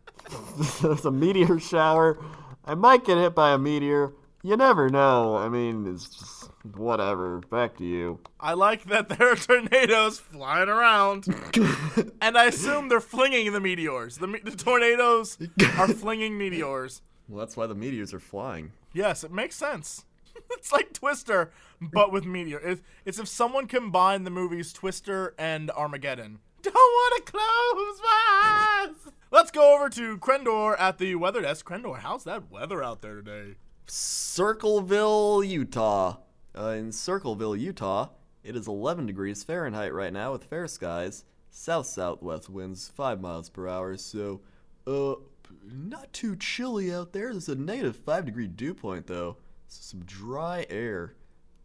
there's 0.82 1.06
a 1.06 1.12
meteor 1.12 1.60
shower. 1.60 2.24
I 2.66 2.76
might 2.76 3.06
get 3.06 3.18
hit 3.18 3.34
by 3.34 3.54
a 3.54 3.58
meteor. 3.58 4.14
You 4.44 4.56
never 4.58 4.90
know. 4.90 5.36
I 5.36 5.50
mean, 5.50 5.88
it's 5.88 6.10
just 6.10 6.37
whatever. 6.76 7.40
Back 7.40 7.78
to 7.78 7.86
you. 7.86 8.20
I 8.40 8.54
like 8.54 8.86
that 8.86 9.10
there 9.18 9.32
are 9.32 9.36
tornadoes 9.36 10.20
flying 10.20 10.70
around. 10.70 11.28
and 12.22 12.38
I 12.38 12.46
assume 12.46 12.90
they're 12.90 13.00
flinging 13.00 13.54
the 13.54 13.60
meteors. 13.60 14.18
The, 14.18 14.28
me- 14.28 14.42
the 14.44 14.52
tornadoes 14.52 15.38
are 15.78 15.88
flinging 15.88 16.38
meteors. 16.38 17.02
Well, 17.28 17.40
that's 17.40 17.58
why 17.58 17.68
the 17.68 17.76
meteors 17.76 18.14
are 18.14 18.20
flying. 18.20 18.72
Yes, 18.94 19.24
it 19.24 19.32
makes 19.32 19.56
sense. 19.56 20.06
it's 20.52 20.72
like 20.72 20.94
Twister, 20.94 21.52
but 21.82 22.12
with 22.12 22.26
meteor. 22.26 22.60
It's, 22.60 22.82
it's 23.06 23.20
if 23.20 23.28
someone 23.28 23.68
combined 23.68 24.26
the 24.26 24.32
movies 24.32 24.74
Twister 24.74 25.34
and 25.38 25.70
Armageddon. 25.72 26.40
Don't 26.62 26.74
want 26.74 27.26
to 27.26 27.32
close 27.32 28.00
my 28.04 28.88
eyes. 28.90 29.14
Let's 29.32 29.52
go 29.52 29.76
over 29.76 29.90
to 29.90 30.18
Krendor 30.18 30.76
at 30.80 30.98
the 30.98 31.16
weather 31.16 31.42
desk. 31.42 31.66
Krendor, 31.68 32.00
how's 32.00 32.24
that 32.24 32.50
weather 32.50 32.84
out 32.84 33.02
there 33.02 33.16
today? 33.16 33.56
Circleville, 33.88 35.44
Utah. 35.44 36.18
Uh, 36.58 36.70
in 36.70 36.92
Circleville, 36.92 37.56
Utah, 37.56 38.10
it 38.44 38.56
is 38.56 38.68
11 38.68 39.06
degrees 39.06 39.44
Fahrenheit 39.44 39.94
right 39.94 40.12
now 40.12 40.32
with 40.32 40.46
fair 40.46 40.68
skies, 40.68 41.24
south 41.52 41.86
southwest 41.86 42.50
winds 42.50 42.92
5 42.96 43.22
miles 43.22 43.50
per 43.50 43.68
hour. 43.68 43.96
So, 43.96 44.42
uh, 44.88 45.16
not 45.64 46.12
too 46.14 46.36
chilly 46.36 46.92
out 46.92 47.14
there. 47.14 47.32
There's 47.32 47.50
a 47.50 47.56
negative 47.56 47.96
5 47.96 48.26
degree 48.26 48.48
dew 48.48 48.74
point 48.74 49.06
though. 49.06 49.38
So 49.68 49.80
some 49.82 50.04
dry 50.06 50.66
air. 50.70 51.14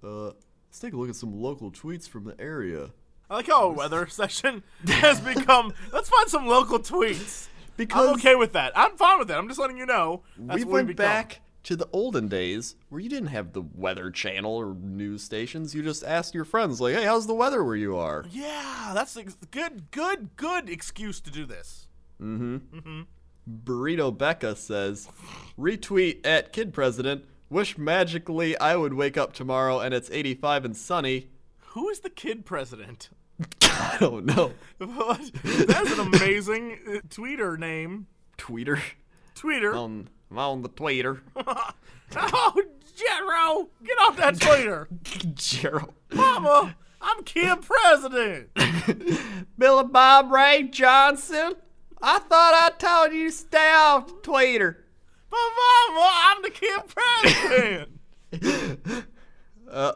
Uh, 0.05 0.27
let's 0.27 0.79
take 0.81 0.93
a 0.93 0.97
look 0.97 1.09
at 1.09 1.17
some 1.17 1.41
local 1.41 1.71
tweets 1.71 2.07
from 2.07 2.25
the 2.25 2.39
area. 2.39 2.91
I 3.31 3.37
like 3.37 3.47
how 3.47 3.69
a 3.69 3.73
weather 3.73 4.07
session 4.09 4.63
has 4.87 5.21
become. 5.21 5.73
Let's 5.91 6.11
find 6.11 6.29
some 6.29 6.47
local 6.47 6.79
tweets. 6.79 7.49
Because 7.79 8.09
I'm 8.09 8.15
okay 8.17 8.35
with 8.35 8.53
that. 8.53 8.73
I'm 8.77 8.97
fine 8.99 9.19
with 9.19 9.29
that. 9.29 9.39
I'm 9.39 9.49
just 9.49 9.59
letting 9.59 9.79
you 9.79 9.87
know. 9.87 10.25
We 10.37 10.65
went 10.65 10.95
back 10.97 11.41
to 11.65 11.77
the 11.77 11.89
olden 11.93 12.29
days 12.29 12.77
where 12.89 13.01
you 13.01 13.09
didn't 13.09 13.29
have 13.29 13.53
the 13.53 13.63
weather 13.63 14.11
channel 14.11 14.57
or 14.57 14.75
news 14.75 15.23
stations. 15.23 15.75
You 15.75 15.83
just 15.83 16.05
asked 16.05 16.35
your 16.35 16.45
friends, 16.45 16.81
like, 16.81 16.95
"Hey, 16.95 17.05
how's 17.05 17.27
the 17.27 17.35
weather 17.35 17.63
where 17.63 17.77
you 17.77 17.97
are?" 17.97 18.25
Yeah, 18.31 18.93
that's 18.95 19.17
a 19.17 19.25
good, 19.51 19.91
good, 19.91 20.37
good 20.37 20.69
excuse 20.69 21.21
to 21.21 21.31
do 21.31 21.47
this. 21.47 21.89
Mm-hmm. 22.21 22.57
Mm-hmm. 22.57 23.01
Burrito 23.65 24.17
Becca 24.17 24.55
says, 24.57 25.09
retweet 25.59 26.25
at 26.25 26.53
Kid 26.53 26.73
President. 26.73 27.25
Wish 27.51 27.77
magically 27.77 28.57
I 28.59 28.77
would 28.77 28.95
wake 28.95 29.19
up 29.19 29.33
tomorrow 29.33 29.81
and 29.81 29.93
it's 29.93 30.11
85 30.11 30.65
and 30.65 30.77
sunny. 30.77 31.29
Who 31.73 31.89
is 31.91 32.01
the 32.01 32.11
kid 32.11 32.47
president? 32.47 33.11
I 33.63 33.97
don't 34.01 34.25
know. 34.25 34.53
That's 34.79 35.99
an 35.99 36.01
amazing 36.01 36.79
uh, 36.87 36.91
tweeter 37.09 37.59
name. 37.59 38.07
Tweeter. 38.39 38.81
Tweeter. 39.35 39.77
On, 39.77 40.09
I'm 40.33 40.39
on 40.39 40.63
the 40.63 40.71
tweeter. 40.71 41.21
Oh, 42.15 42.63
Jero, 42.95 43.69
get 43.83 43.97
off 44.03 44.19
that 44.19 44.35
tweeter. 44.35 44.87
Gerald. 45.35 45.95
Mama, 46.13 46.77
I'm 47.01 47.25
kid 47.25 47.63
president. 47.63 48.51
Billy 49.59 49.85
Bob 49.85 50.31
Ray 50.31 50.65
Johnson. 50.65 51.55
I 52.03 52.19
thought 52.19 52.53
I 52.53 52.69
told 52.77 53.15
you 53.15 53.31
to 53.31 53.35
stay 53.35 53.73
off 53.75 54.09
the 54.09 54.13
Tweeter. 54.13 54.77
But 55.31 55.39
Mama, 55.57 56.11
I'm 56.13 56.43
the 56.43 56.51
kid 56.51 56.83
president. 56.87 57.89
Uh, 59.71 59.93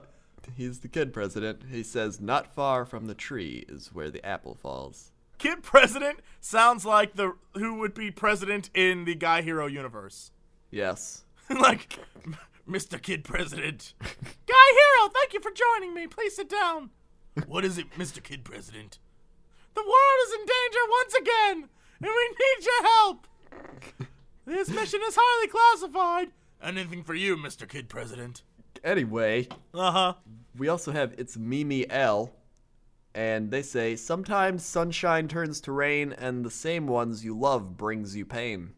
he's 0.57 0.81
the 0.81 0.89
kid 0.89 1.13
president. 1.13 1.65
He 1.71 1.83
says, 1.83 2.19
not 2.19 2.55
far 2.55 2.87
from 2.87 3.09
the 3.09 3.15
tree 3.15 3.67
is 3.69 3.93
where 3.93 4.11
the 4.11 4.25
apple 4.25 4.55
falls. 4.55 5.13
Kid 5.39 5.63
president 5.63 6.21
sounds 6.41 6.85
like 6.85 7.17
the 7.17 7.35
who 7.55 7.75
would 7.79 7.95
be 7.95 8.11
president 8.11 8.71
in 8.75 9.05
the 9.05 9.15
Guy 9.15 9.43
Hero 9.43 9.67
universe. 9.67 10.31
Yes. 10.71 11.25
like, 11.51 11.99
Mr. 12.69 13.01
Kid 13.01 13.25
President. 13.25 13.95
Guy 14.01 14.69
Hero, 14.73 15.11
thank 15.15 15.33
you 15.33 15.41
for 15.41 15.53
joining 15.53 15.95
me. 15.95 16.07
Please 16.07 16.35
sit 16.37 16.49
down. 16.49 16.91
What 17.47 17.65
is 17.65 17.79
it, 17.79 17.91
Mr. 17.93 18.23
Kid 18.23 18.45
President? 18.45 18.99
The 19.75 19.83
world 19.83 20.19
is 20.27 20.33
in 20.35 20.41
danger 20.41 20.79
once 20.91 21.15
again, 21.15 21.69
and 22.01 22.11
we 22.11 22.29
need 22.29 22.67
your 22.67 22.83
help. 22.97 23.27
This 24.47 24.71
mission 24.71 25.01
is 25.07 25.17
highly 25.19 25.49
classified. 25.49 26.29
Anything 26.63 27.03
for 27.05 27.15
you, 27.15 27.37
Mr. 27.37 27.69
Kid 27.69 27.89
President. 27.89 28.43
Anyway, 28.83 29.49
Uh 29.75 29.91
huh. 29.93 30.15
we 30.57 30.69
also 30.69 30.93
have 30.93 31.15
It's 31.19 31.37
Mimi 31.37 31.89
L. 31.91 32.33
And 33.17 33.51
they 33.51 33.63
say, 33.63 33.97
sometimes 33.97 34.63
sunshine 34.63 35.27
turns 35.27 35.63
to 35.63 35.73
rain, 35.73 36.13
and 36.13 36.45
the 36.45 36.51
same 36.51 36.87
ones 36.87 37.25
you 37.25 37.35
love 37.35 37.79
brings 37.79 38.15
you 38.15 38.27
pain. 38.27 38.75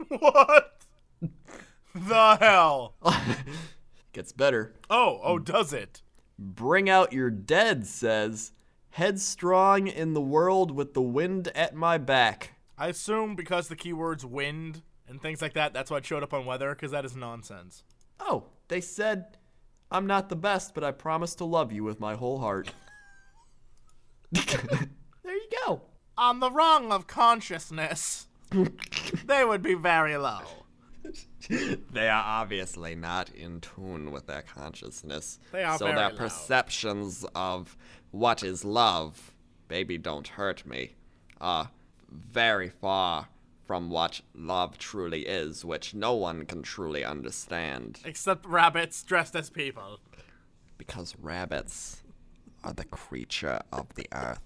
What? 0.08 0.86
the 1.94 2.36
hell? 2.40 2.94
Gets 4.12 4.32
better. 4.32 4.74
Oh, 4.88 5.20
oh, 5.22 5.38
does 5.38 5.74
it? 5.74 6.00
Bring 6.38 6.88
out 6.88 7.12
your 7.12 7.30
dead 7.30 7.86
says, 7.86 8.52
headstrong 8.90 9.88
in 9.88 10.14
the 10.14 10.22
world 10.22 10.70
with 10.70 10.94
the 10.94 11.02
wind 11.02 11.48
at 11.54 11.74
my 11.74 11.98
back. 11.98 12.54
I 12.78 12.88
assume 12.88 13.36
because 13.36 13.68
the 13.68 13.76
keywords 13.76 14.24
wind 14.24 14.82
and 15.06 15.20
things 15.20 15.42
like 15.42 15.52
that, 15.52 15.74
that's 15.74 15.90
why 15.90 15.98
it 15.98 16.06
showed 16.06 16.22
up 16.22 16.32
on 16.32 16.46
weather, 16.46 16.74
because 16.74 16.92
that 16.92 17.04
is 17.04 17.14
nonsense. 17.14 17.84
Oh, 18.18 18.44
they 18.68 18.80
said, 18.80 19.36
I'm 19.90 20.06
not 20.06 20.30
the 20.30 20.36
best, 20.36 20.74
but 20.74 20.82
I 20.82 20.92
promise 20.92 21.34
to 21.36 21.44
love 21.44 21.72
you 21.72 21.84
with 21.84 22.00
my 22.00 22.14
whole 22.14 22.38
heart. 22.38 22.72
There 24.34 25.34
you 25.34 25.48
go. 25.66 25.82
On 26.16 26.40
the 26.40 26.50
rung 26.50 26.92
of 26.92 27.06
consciousness, 27.06 28.26
they 29.26 29.44
would 29.44 29.62
be 29.62 29.74
very 29.74 30.16
low. 30.16 30.42
They 31.48 32.08
are 32.08 32.24
obviously 32.24 32.94
not 32.94 33.30
in 33.30 33.60
tune 33.60 34.10
with 34.10 34.26
their 34.26 34.42
consciousness. 34.42 35.38
They 35.52 35.62
are 35.62 35.76
so 35.78 35.86
their 35.86 36.10
low. 36.10 36.16
perceptions 36.16 37.26
of 37.34 37.76
what 38.10 38.42
is 38.42 38.64
love, 38.64 39.34
baby 39.68 39.98
don't 39.98 40.28
hurt 40.28 40.66
me, 40.66 40.94
are 41.40 41.70
very 42.10 42.70
far 42.70 43.28
from 43.66 43.90
what 43.90 44.20
love 44.34 44.78
truly 44.78 45.26
is, 45.26 45.64
which 45.64 45.94
no 45.94 46.14
one 46.14 46.46
can 46.46 46.62
truly 46.62 47.04
understand. 47.04 48.00
Except 48.04 48.46
rabbits 48.46 49.02
dressed 49.02 49.36
as 49.36 49.50
people. 49.50 50.00
Because 50.78 51.14
rabbits 51.20 52.02
are 52.64 52.72
the 52.72 52.84
creature 52.84 53.60
of 53.72 53.94
the 53.94 54.06
earth. 54.12 54.40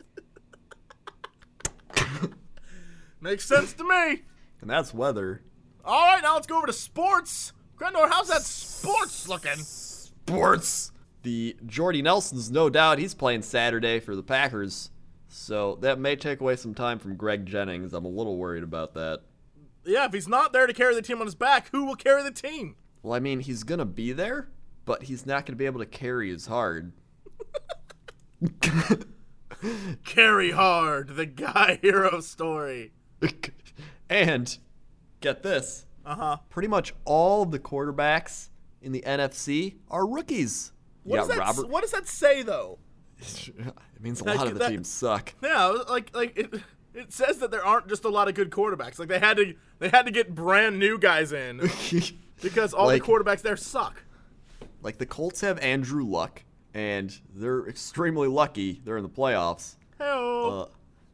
Makes 3.21 3.47
sense 3.47 3.73
to 3.75 3.85
me. 3.85 4.23
And 4.61 4.69
that's 4.69 4.93
weather. 4.93 5.43
All 5.85 6.07
right, 6.07 6.23
now 6.23 6.35
let's 6.35 6.47
go 6.47 6.59
over 6.59 6.67
to 6.67 6.73
sports. 6.73 7.53
Krendor, 7.77 8.09
how's 8.11 8.29
that 8.29 8.43
sports 8.43 9.29
looking? 9.29 9.57
Sports. 9.57 10.93
The 11.23 11.57
Jordy 11.67 12.03
Nelson's 12.03 12.51
no 12.51 12.69
doubt 12.69 12.99
he's 12.99 13.15
playing 13.15 13.43
Saturday 13.43 14.01
for 14.01 14.15
the 14.15 14.23
Packers. 14.23 14.91
So 15.29 15.79
that 15.81 15.99
may 15.99 16.17
take 16.17 16.41
away 16.41 16.57
some 16.57 16.75
time 16.75 16.99
from 16.99 17.17
Greg 17.17 17.47
Jennings. 17.47 17.93
I'm 17.93 18.05
a 18.05 18.09
little 18.09 18.37
worried 18.37 18.63
about 18.63 18.95
that. 18.95 19.21
Yeah, 19.85 20.07
if 20.07 20.13
he's 20.13 20.29
not 20.29 20.53
there 20.53 20.67
to 20.67 20.73
carry 20.73 20.95
the 20.95 21.03
team 21.03 21.21
on 21.21 21.27
his 21.27 21.35
back, 21.35 21.69
who 21.71 21.85
will 21.85 21.97
carry 21.97 22.23
the 22.23 22.31
team? 22.31 22.77
Well, 23.03 23.15
I 23.15 23.21
mean, 23.21 23.41
he's 23.41 23.63
going 23.63 23.79
to 23.79 23.85
be 23.85 24.13
there, 24.13 24.49
but 24.85 25.05
he's 25.05 25.25
not 25.27 25.47
going 25.47 25.55
to 25.55 25.59
be 25.59 25.67
able 25.67 25.81
to 25.81 25.87
carry 25.87 26.31
as 26.31 26.47
hard. 26.47 26.93
Carry 30.05 30.53
hard, 30.53 31.17
the 31.17 31.27
guy 31.27 31.79
hero 31.83 32.21
story. 32.21 32.93
and 34.09 34.59
get 35.21 35.43
this. 35.43 35.87
Uh 36.07 36.15
huh. 36.15 36.37
Pretty 36.49 36.69
much 36.69 36.95
all 37.05 37.43
of 37.43 37.51
the 37.51 37.59
quarterbacks 37.59 38.51
in 38.81 38.93
the 38.93 39.03
NFC 39.03 39.77
are 39.91 40.07
rookies. 40.07 40.73
What, 41.03 41.17
does 41.19 41.29
that, 41.29 41.39
Robert. 41.39 41.69
what 41.69 41.83
does 41.83 41.91
that 41.93 42.07
say 42.07 42.43
though? 42.43 42.79
it 43.19 43.75
means 44.01 44.21
a 44.21 44.25
lot 44.25 44.47
of 44.47 44.53
the 44.55 44.61
that- 44.61 44.71
teams 44.71 44.89
suck. 44.89 45.35
Yeah, 45.43 45.67
like 45.89 46.15
like 46.15 46.37
it, 46.39 46.55
it 46.95 47.13
says 47.13 47.39
that 47.39 47.51
there 47.51 47.65
aren't 47.65 47.89
just 47.89 48.05
a 48.05 48.09
lot 48.09 48.29
of 48.29 48.35
good 48.35 48.51
quarterbacks. 48.51 48.99
Like 48.99 49.09
they 49.09 49.19
had 49.19 49.37
to 49.39 49.55
they 49.81 49.89
had 49.89 50.07
to 50.07 50.13
get 50.13 50.35
brand 50.35 50.79
new 50.79 50.99
guys 50.99 51.33
in 51.33 51.59
because 52.43 52.73
all 52.73 52.87
Like- 52.87 53.03
the 53.05 53.09
quarterbacks 53.13 53.43
there 53.43 53.57
suck. 53.57 54.05
like 54.83 54.99
the 54.99 55.07
Colts 55.07 55.41
have 55.41 55.59
Andrew 55.59 56.05
Luck, 56.05 56.45
and 56.79 57.21
they're 57.35 57.67
extremely 57.67 58.29
lucky 58.29 58.81
they're 58.85 58.97
in 58.99 59.03
the 59.03 59.09
playoffs. 59.09 59.75
Hell, 59.99 60.61
Uh, 60.63 60.67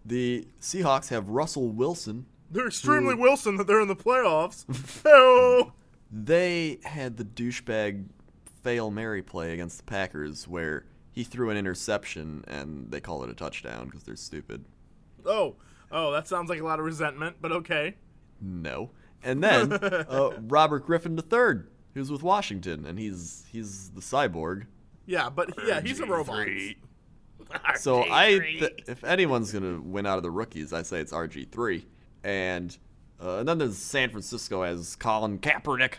the 0.04 0.46
Seahawks 0.60 1.08
have 1.08 1.30
Russell 1.30 1.70
Wilson. 1.70 2.26
they're 2.50 2.66
extremely 2.66 3.14
Wilson 3.14 3.56
that 3.56 3.66
they're 3.66 3.80
in 3.80 3.88
the 3.88 3.96
playoffs. 3.96 4.64
Hell, 5.02 5.74
They 6.12 6.78
had 6.84 7.16
the 7.16 7.24
douchebag 7.24 8.04
fail 8.62 8.90
Mary 8.90 9.22
play 9.22 9.54
against 9.54 9.78
the 9.78 9.84
Packers 9.84 10.46
where 10.46 10.84
he 11.10 11.24
threw 11.24 11.48
an 11.50 11.56
interception 11.56 12.44
and 12.46 12.90
they 12.90 13.00
call 13.00 13.24
it 13.24 13.30
a 13.30 13.34
touchdown 13.34 13.86
because 13.86 14.02
they're 14.02 14.16
stupid. 14.16 14.64
oh, 15.24 15.56
oh, 15.90 16.12
that 16.12 16.28
sounds 16.28 16.50
like 16.50 16.60
a 16.60 16.64
lot 16.64 16.78
of 16.78 16.84
resentment, 16.84 17.36
but 17.40 17.52
okay. 17.52 17.94
No. 18.40 18.90
And 19.22 19.42
then 19.42 19.72
uh, 19.82 20.30
Robert 20.42 20.84
Griffin 20.84 21.16
III, 21.18 21.62
who's 21.94 22.10
with 22.12 22.22
Washington, 22.22 22.84
and 22.84 22.98
he's 22.98 23.46
he's 23.50 23.88
the 23.90 24.02
cyborg. 24.02 24.66
Yeah, 25.06 25.28
but 25.30 25.50
yeah, 25.66 25.80
he's 25.80 26.00
a 26.00 26.06
robot. 26.06 26.46
So 27.76 28.02
I, 28.10 28.38
th- 28.38 28.84
if 28.88 29.04
anyone's 29.04 29.52
gonna 29.52 29.80
win 29.80 30.06
out 30.06 30.16
of 30.16 30.22
the 30.22 30.30
rookies, 30.30 30.72
I 30.72 30.82
say 30.82 31.00
it's 31.00 31.12
RG 31.12 31.50
three, 31.50 31.86
and 32.22 32.76
uh, 33.22 33.38
and 33.38 33.48
then 33.48 33.58
there's 33.58 33.76
San 33.76 34.10
Francisco 34.10 34.62
as 34.62 34.96
Colin 34.96 35.38
Kaepernick, 35.38 35.94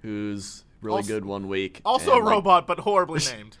who's 0.00 0.64
really 0.80 0.96
Also- 0.98 1.08
good 1.14 1.24
one 1.24 1.46
week. 1.48 1.80
Also 1.84 2.12
a 2.14 2.18
like, 2.18 2.24
robot, 2.24 2.66
but 2.66 2.80
horribly 2.80 3.20
named. 3.36 3.56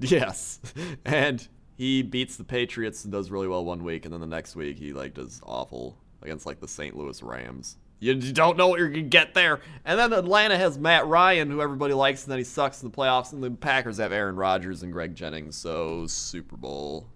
Yes, 0.00 0.60
and 1.04 1.46
he 1.76 2.02
beats 2.02 2.36
the 2.36 2.44
Patriots 2.44 3.04
and 3.04 3.12
does 3.12 3.30
really 3.30 3.48
well 3.48 3.64
one 3.64 3.84
week, 3.84 4.04
and 4.04 4.12
then 4.12 4.20
the 4.20 4.26
next 4.26 4.56
week 4.56 4.76
he 4.78 4.92
like 4.92 5.14
does 5.14 5.40
awful 5.44 5.96
against 6.22 6.44
like 6.44 6.60
the 6.60 6.68
St. 6.68 6.96
Louis 6.96 7.22
Rams. 7.22 7.76
You, 8.04 8.32
don't 8.32 8.58
know 8.58 8.68
what 8.68 8.78
you're 8.78 8.90
gonna 8.90 9.02
get 9.04 9.32
there. 9.32 9.60
And 9.86 9.98
then 9.98 10.12
Atlanta 10.12 10.58
has 10.58 10.76
Matt 10.76 11.06
Ryan, 11.06 11.50
who 11.50 11.62
everybody 11.62 11.94
likes, 11.94 12.24
and 12.24 12.30
then 12.30 12.36
he 12.38 12.44
sucks 12.44 12.82
in 12.82 12.90
the 12.90 12.94
playoffs. 12.94 13.32
And 13.32 13.42
the 13.42 13.50
Packers 13.50 13.96
have 13.96 14.12
Aaron 14.12 14.36
Rodgers 14.36 14.82
and 14.82 14.92
Greg 14.92 15.14
Jennings. 15.14 15.56
So 15.56 16.06
Super 16.06 16.58
Bowl. 16.58 17.06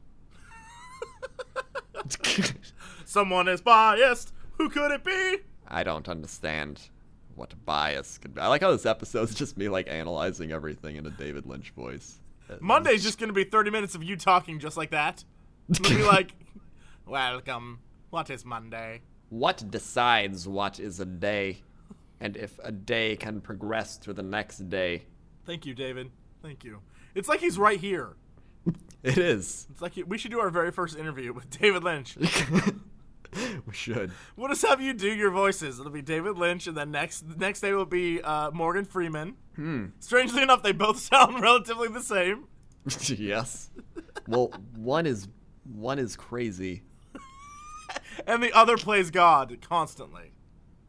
Someone 3.05 3.49
is 3.49 3.61
biased. 3.61 4.33
Who 4.57 4.71
could 4.71 4.91
it 4.91 5.05
be? 5.05 5.37
I 5.69 5.83
don't 5.83 6.09
understand 6.09 6.89
what 7.35 7.55
bias 7.67 8.17
could 8.17 8.35
be. 8.35 8.41
I 8.41 8.47
like 8.47 8.63
how 8.63 8.71
this 8.71 8.87
episode's 8.87 9.35
just 9.35 9.59
me 9.59 9.69
like 9.69 9.89
analyzing 9.91 10.53
everything 10.53 10.97
in 10.97 11.05
a 11.05 11.11
David 11.11 11.45
Lynch 11.45 11.71
voice. 11.71 12.19
Monday's 12.61 13.03
just 13.03 13.19
gonna 13.21 13.35
be 13.35 13.45
30 13.45 13.71
minutes 13.71 13.95
of 13.95 14.03
you 14.03 14.17
talking 14.17 14.59
just 14.59 14.79
like 14.79 14.91
that. 14.93 15.23
It'll 15.69 15.97
be 15.97 16.03
like, 16.03 16.33
welcome. 17.05 17.81
What 18.09 18.31
is 18.31 18.47
Monday? 18.47 19.03
What 19.31 19.71
decides 19.71 20.49
what 20.49 20.81
is 20.81 21.01
a 21.01 21.05
day, 21.05 21.63
and 22.21 22.37
if 22.37 22.59
a 22.63 22.73
day 22.73 23.17
can 23.17 23.41
progress 23.41 23.97
to 23.99 24.13
the 24.13 24.23
next 24.23 24.69
day? 24.69 25.05
Thank 25.45 25.67
you, 25.67 25.75
David. 25.75 26.11
Thank 26.43 26.65
you. 26.65 26.81
It's 27.15 27.29
like 27.29 27.41
he's 27.41 27.59
right 27.59 27.81
here. 27.81 28.17
It 29.01 29.17
is. 29.17 29.69
It's 29.71 29.81
like 29.81 29.93
he, 29.93 30.03
we 30.03 30.19
should 30.19 30.33
do 30.33 30.41
our 30.41 30.51
very 30.51 30.73
first 30.73 30.99
interview 30.99 31.33
with 31.33 31.49
David 31.51 31.85
Lynch. 31.85 32.17
We 33.67 33.75
should. 33.75 34.11
we'll 34.37 34.49
just 34.49 34.65
have 34.67 34.81
you 34.81 34.95
do 34.95 35.13
your 35.15 35.31
voices. 35.31 35.79
It'll 35.79 35.93
be 35.93 36.01
David 36.03 36.39
Lynch, 36.39 36.67
and 36.67 36.75
then 36.77 36.91
next 36.91 37.25
next 37.37 37.61
day 37.61 37.73
will 37.75 37.85
be 37.85 38.23
uh, 38.23 38.51
Morgan 38.53 38.87
Freeman. 38.87 39.37
Hmm. 39.55 39.87
Strangely 40.01 40.43
enough, 40.43 40.63
they 40.63 40.73
both 40.73 40.99
sound 41.13 41.41
relatively 41.41 41.89
the 41.89 42.01
same. 42.01 42.47
yes. 43.07 43.71
Well, 44.27 44.51
one 44.75 45.07
is 45.07 45.29
one 45.65 45.99
is 45.99 46.17
crazy. 46.17 46.83
And 48.29 48.43
the 48.43 48.53
other 48.53 48.77
plays 48.77 49.11
God 49.11 49.59
constantly. 49.69 50.31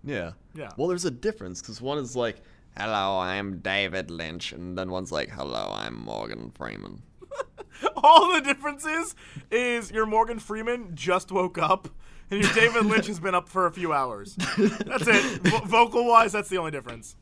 Yeah. 0.04 0.34
Yeah. 0.54 0.70
Well, 0.78 0.88
there's 0.88 1.06
a 1.06 1.12
difference 1.12 1.62
because 1.62 1.82
one 1.82 1.98
is 1.98 2.16
like, 2.16 2.38
Hello, 2.78 3.18
I'm 3.20 3.60
David 3.60 4.12
Lynch, 4.12 4.52
and 4.52 4.78
then 4.78 4.92
one's 4.92 5.12
like, 5.12 5.30
Hello, 5.30 5.72
I'm 5.74 5.96
Morgan 5.96 6.52
Freeman. 6.54 7.02
All 7.96 8.34
the 8.34 8.42
difference 8.42 8.86
is, 8.86 9.16
is 9.52 9.90
your 9.92 10.06
Morgan 10.06 10.40
Freeman 10.40 10.92
just 10.96 11.32
woke 11.32 11.58
up, 11.58 11.88
and 12.30 12.44
your 12.44 12.52
David 12.54 12.86
Lynch 12.86 13.08
has 13.08 13.20
been 13.20 13.34
up 13.36 13.48
for 13.50 13.66
a 13.66 13.72
few 13.72 13.94
hours. 13.94 14.36
That's 14.36 15.08
it. 15.08 15.42
Vo- 15.44 15.60
vocal 15.66 16.06
wise, 16.06 16.32
that's 16.34 16.50
the 16.50 16.58
only 16.58 16.72
difference. 16.72 17.16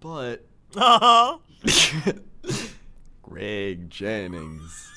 but 0.00 0.46
Uh 0.76 1.38
huh. 1.64 2.12
Greg 3.22 3.90
Jennings. 3.90 4.92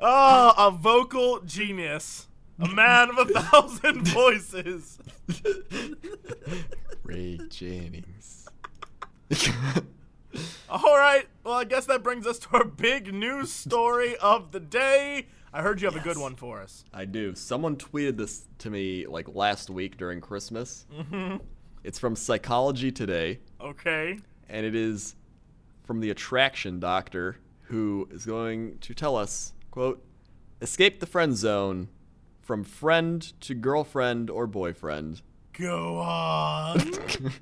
Oh, 0.00 0.54
a 0.56 0.70
vocal 0.70 1.40
genius. 1.40 2.26
A 2.58 2.68
man 2.68 3.10
of 3.10 3.18
a 3.18 3.24
thousand 3.40 4.06
voices. 4.08 4.98
Greg 7.02 7.50
Jennings. 7.50 8.48
All 10.68 10.96
right. 10.96 11.26
Well, 11.44 11.54
I 11.54 11.64
guess 11.64 11.86
that 11.86 12.02
brings 12.02 12.26
us 12.26 12.38
to 12.40 12.48
our 12.52 12.64
big 12.64 13.12
news 13.12 13.52
story 13.52 14.16
of 14.18 14.52
the 14.52 14.60
day. 14.60 15.26
I 15.52 15.62
heard 15.62 15.80
you 15.80 15.88
have 15.90 15.96
a 15.96 16.00
good 16.04 16.18
one 16.18 16.36
for 16.36 16.60
us. 16.60 16.84
I 16.94 17.04
do. 17.06 17.34
Someone 17.34 17.76
tweeted 17.76 18.16
this 18.16 18.46
to 18.58 18.70
me 18.70 19.06
like 19.06 19.34
last 19.34 19.68
week 19.68 19.96
during 19.96 20.20
Christmas. 20.20 20.86
Mm-hmm. 20.94 21.38
It's 21.82 21.98
from 21.98 22.14
Psychology 22.14 22.92
Today. 22.92 23.40
Okay. 23.60 24.18
and 24.48 24.64
it 24.66 24.74
is 24.74 25.16
from 25.84 26.00
the 26.00 26.10
attraction 26.10 26.78
doctor 26.78 27.36
who 27.62 28.08
is 28.12 28.24
going 28.26 28.78
to 28.78 28.94
tell 28.94 29.16
us 29.16 29.52
quote 29.70 30.04
escape 30.60 31.00
the 31.00 31.06
friend 31.06 31.36
zone 31.36 31.88
from 32.40 32.64
friend 32.64 33.32
to 33.40 33.54
girlfriend 33.54 34.28
or 34.28 34.46
boyfriend. 34.46 35.22
Go 35.52 35.98
on. 35.98 36.92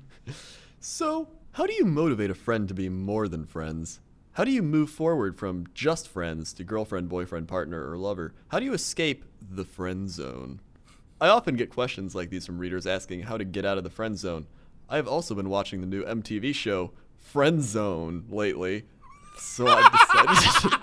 so 0.79 1.29
how 1.53 1.65
do 1.65 1.73
you 1.73 1.85
motivate 1.85 2.29
a 2.29 2.35
friend 2.35 2.67
to 2.67 2.73
be 2.73 2.89
more 2.89 3.27
than 3.27 3.45
friends? 3.45 3.99
How 4.33 4.43
do 4.43 4.51
you 4.51 4.61
move 4.61 4.89
forward 4.89 5.35
from 5.35 5.65
just 5.73 6.07
friends 6.07 6.53
to 6.53 6.63
girlfriend 6.63 7.09
boyfriend 7.09 7.47
partner 7.47 7.89
or 7.89 7.97
lover? 7.97 8.33
How 8.49 8.59
do 8.59 8.65
you 8.65 8.73
escape 8.73 9.25
the 9.41 9.65
friend 9.65 10.09
zone? 10.09 10.61
I 11.19 11.27
often 11.27 11.55
get 11.55 11.69
questions 11.69 12.15
like 12.15 12.29
these 12.29 12.45
from 12.45 12.59
readers 12.59 12.87
asking 12.87 13.23
how 13.23 13.37
to 13.37 13.43
get 13.43 13.65
out 13.65 13.77
of 13.77 13.83
the 13.83 13.89
friend 13.89 14.17
zone. 14.17 14.47
I 14.87 14.95
have 14.95 15.07
also 15.07 15.35
been 15.35 15.49
watching 15.49 15.81
the 15.81 15.87
new 15.87 16.03
mtv 16.05 16.55
show 16.55 16.91
friend 17.17 17.61
zone 17.61 18.25
lately 18.29 18.85
so 19.39 19.65
i 19.67 19.89
decided 19.89 20.79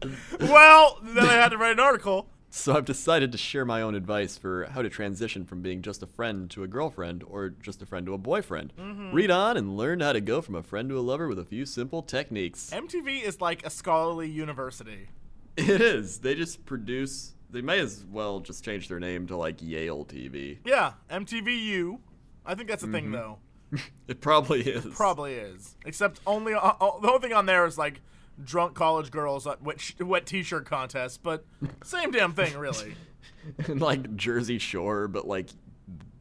well, 0.40 0.98
then 1.02 1.26
I 1.26 1.34
had 1.34 1.50
to 1.50 1.58
write 1.58 1.72
an 1.72 1.80
article 1.80 2.28
So 2.52 2.74
I've 2.74 2.84
decided 2.84 3.30
to 3.32 3.38
share 3.38 3.64
my 3.64 3.80
own 3.80 3.94
advice 3.94 4.36
for 4.36 4.64
how 4.64 4.82
to 4.82 4.88
transition 4.88 5.44
from 5.44 5.62
being 5.62 5.82
just 5.82 6.02
a 6.02 6.06
friend 6.06 6.50
to 6.50 6.64
a 6.64 6.66
girlfriend 6.66 7.22
or 7.22 7.50
just 7.50 7.80
a 7.80 7.86
friend 7.86 8.04
to 8.06 8.14
a 8.14 8.18
boyfriend. 8.18 8.72
Mm-hmm. 8.76 9.12
Read 9.12 9.30
on 9.30 9.56
and 9.56 9.76
learn 9.76 10.00
how 10.00 10.12
to 10.12 10.20
go 10.20 10.40
from 10.40 10.56
a 10.56 10.62
friend 10.62 10.88
to 10.88 10.98
a 10.98 11.00
lover 11.00 11.28
with 11.28 11.38
a 11.38 11.44
few 11.44 11.64
simple 11.64 12.02
techniques. 12.02 12.70
MTV 12.72 13.22
is 13.22 13.40
like 13.40 13.64
a 13.64 13.70
scholarly 13.70 14.28
university. 14.28 15.10
It 15.56 15.80
is. 15.80 16.18
They 16.18 16.34
just 16.34 16.64
produce. 16.66 17.34
They 17.50 17.60
may 17.60 17.78
as 17.78 18.04
well 18.10 18.40
just 18.40 18.64
change 18.64 18.88
their 18.88 19.00
name 19.00 19.26
to 19.28 19.36
like 19.36 19.62
Yale 19.62 20.04
TV. 20.04 20.58
Yeah, 20.64 20.94
MTVU. 21.10 22.00
I 22.44 22.54
think 22.54 22.68
that's 22.68 22.82
a 22.82 22.88
thing 22.88 23.04
mm-hmm. 23.04 23.12
though. 23.12 23.38
It 24.08 24.20
probably 24.20 24.62
is. 24.62 24.84
Probably 24.94 25.34
is. 25.34 25.76
Except 25.86 26.18
only 26.26 26.52
uh, 26.52 26.58
uh, 26.58 26.98
the 27.00 27.08
only 27.08 27.20
thing 27.20 27.32
on 27.32 27.46
there 27.46 27.64
is 27.64 27.78
like 27.78 28.00
drunk 28.42 28.74
college 28.74 29.12
girls 29.12 29.46
at 29.46 29.62
wet, 29.62 29.78
wet 30.00 30.26
t-shirt 30.26 30.66
contests, 30.66 31.16
but 31.16 31.44
same 31.84 32.10
damn 32.10 32.32
thing 32.32 32.56
really. 32.56 32.94
And 33.68 33.80
like 33.80 34.16
Jersey 34.16 34.58
Shore, 34.58 35.08
but 35.08 35.26
like 35.26 35.48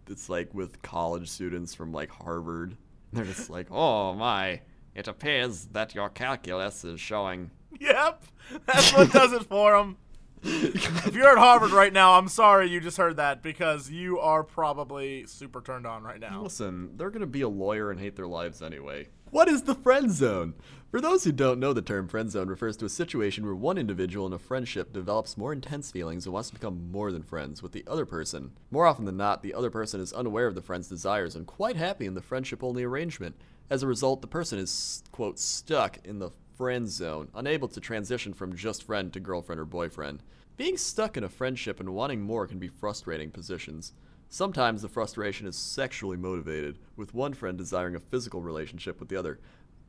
it's 0.08 0.30
like 0.30 0.54
with 0.54 0.82
college 0.82 1.30
students 1.30 1.74
from 1.74 1.92
like 1.92 2.10
Harvard. 2.10 2.78
They're 3.14 3.26
just 3.26 3.50
like, 3.50 3.68
oh 3.72 4.14
my, 4.14 4.62
it 4.96 5.08
appears 5.08 5.66
that 5.74 5.94
your 5.96 6.10
calculus 6.10 6.86
is 6.86 7.00
showing. 7.02 7.52
Yep, 7.80 8.24
that's 8.66 8.94
what 8.94 9.12
does 9.12 9.34
it 9.34 9.44
for 9.44 9.78
them. 9.78 9.98
If 10.44 11.16
you're 11.16 11.30
at 11.30 11.38
Harvard 11.38 11.72
right 11.72 11.92
now, 11.92 12.14
I'm 12.14 12.28
sorry 12.28 12.70
you 12.70 12.80
just 12.80 12.98
heard 12.98 13.18
that 13.18 13.42
because 13.44 13.90
you 13.90 14.20
are 14.20 14.44
probably 14.44 15.26
super 15.26 15.62
turned 15.62 15.86
on 15.86 16.04
right 16.04 16.20
now. 16.20 16.42
Listen, 16.42 16.98
they're 16.98 17.10
gonna 17.10 17.26
be 17.26 17.42
a 17.42 17.50
lawyer 17.50 17.92
and 17.92 18.00
hate 18.00 18.16
their 18.16 18.28
lives 18.28 18.62
anyway. 18.62 19.08
What 19.32 19.48
is 19.48 19.64
the 19.64 19.76
friend 19.76 20.12
zone? 20.12 20.56
For 20.90 21.00
those 21.00 21.24
who 21.24 21.32
don't 21.32 21.60
know, 21.60 21.72
the 21.72 21.84
term 21.84 22.08
friend 22.08 22.32
zone 22.32 22.48
refers 22.48 22.76
to 22.78 22.86
a 22.86 22.90
situation 22.90 23.46
where 23.46 23.54
one 23.54 23.78
individual 23.78 24.26
in 24.26 24.34
a 24.34 24.40
friendship 24.40 24.92
develops 24.92 25.38
more 25.38 25.54
intense 25.54 25.92
feelings 25.92 26.26
and 26.26 26.34
wants 26.34 26.50
to 26.50 26.56
become 26.56 26.92
more 26.92 27.12
than 27.12 27.22
friends 27.22 27.62
with 27.62 27.74
the 27.74 27.84
other 27.86 28.08
person. 28.08 28.54
More 28.72 28.88
often 28.88 29.06
than 29.06 29.18
not, 29.18 29.44
the 29.44 29.54
other 29.54 29.70
person 29.70 30.02
is 30.02 30.12
unaware 30.14 30.48
of 30.48 30.56
the 30.56 30.64
friend's 30.64 30.88
desires 30.88 31.36
and 31.36 31.46
quite 31.46 31.76
happy 31.76 32.08
in 32.08 32.16
the 32.16 32.24
friendship 32.24 32.64
only 32.64 32.84
arrangement. 32.84 33.36
As 33.70 33.84
a 33.84 33.88
result, 33.88 34.22
the 34.22 34.28
person 34.28 34.58
is, 34.58 35.04
quote, 35.12 35.38
stuck 35.38 36.00
in 36.04 36.18
the 36.18 36.32
friend 36.60 36.90
zone, 36.90 37.30
unable 37.34 37.70
to 37.70 37.80
transition 37.80 38.34
from 38.34 38.54
just 38.54 38.84
friend 38.84 39.14
to 39.14 39.20
girlfriend 39.22 39.62
or 39.62 39.66
boyfriend. 39.66 40.22
Being 40.58 40.76
stuck 40.76 41.16
in 41.16 41.24
a 41.24 41.30
friendship 41.30 41.80
and 41.80 41.96
wanting 41.96 42.20
more 42.20 42.48
can 42.48 42.60
be 42.60 42.68
frustrating 42.68 43.32
positions. 43.32 43.94
Sometimes 44.28 44.82
the 44.82 44.90
frustration 44.90 45.48
is 45.48 45.56
sexually 45.56 46.18
motivated, 46.18 46.78
with 46.98 47.14
one 47.14 47.34
friend 47.34 47.58
desiring 47.58 47.96
a 47.96 48.00
physical 48.02 48.42
relationship 48.42 49.00
with 49.00 49.08
the 49.08 49.16
other. 49.16 49.40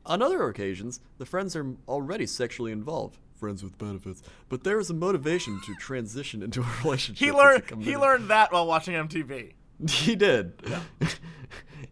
On 0.05 0.21
other 0.21 0.47
occasions, 0.47 1.01
the 1.17 1.25
friends 1.25 1.57
are 1.57 1.75
already 1.89 2.25
sexually 2.25 2.71
involved. 2.71 3.17
Friends 3.35 3.61
with 3.63 3.77
benefits. 3.77 4.23
But 4.47 4.63
there 4.63 4.79
is 4.79 4.89
a 4.89 4.93
motivation 4.93 5.59
to 5.65 5.75
transition 5.75 6.41
into 6.41 6.61
a 6.61 6.71
relationship. 6.85 7.25
He 7.25 7.33
learned 7.33 7.83
he 7.83 7.97
learned 7.97 8.29
that 8.29 8.53
while 8.53 8.65
watching 8.65 8.93
MTV. 8.93 9.55
He 9.89 10.15
did. 10.15 10.53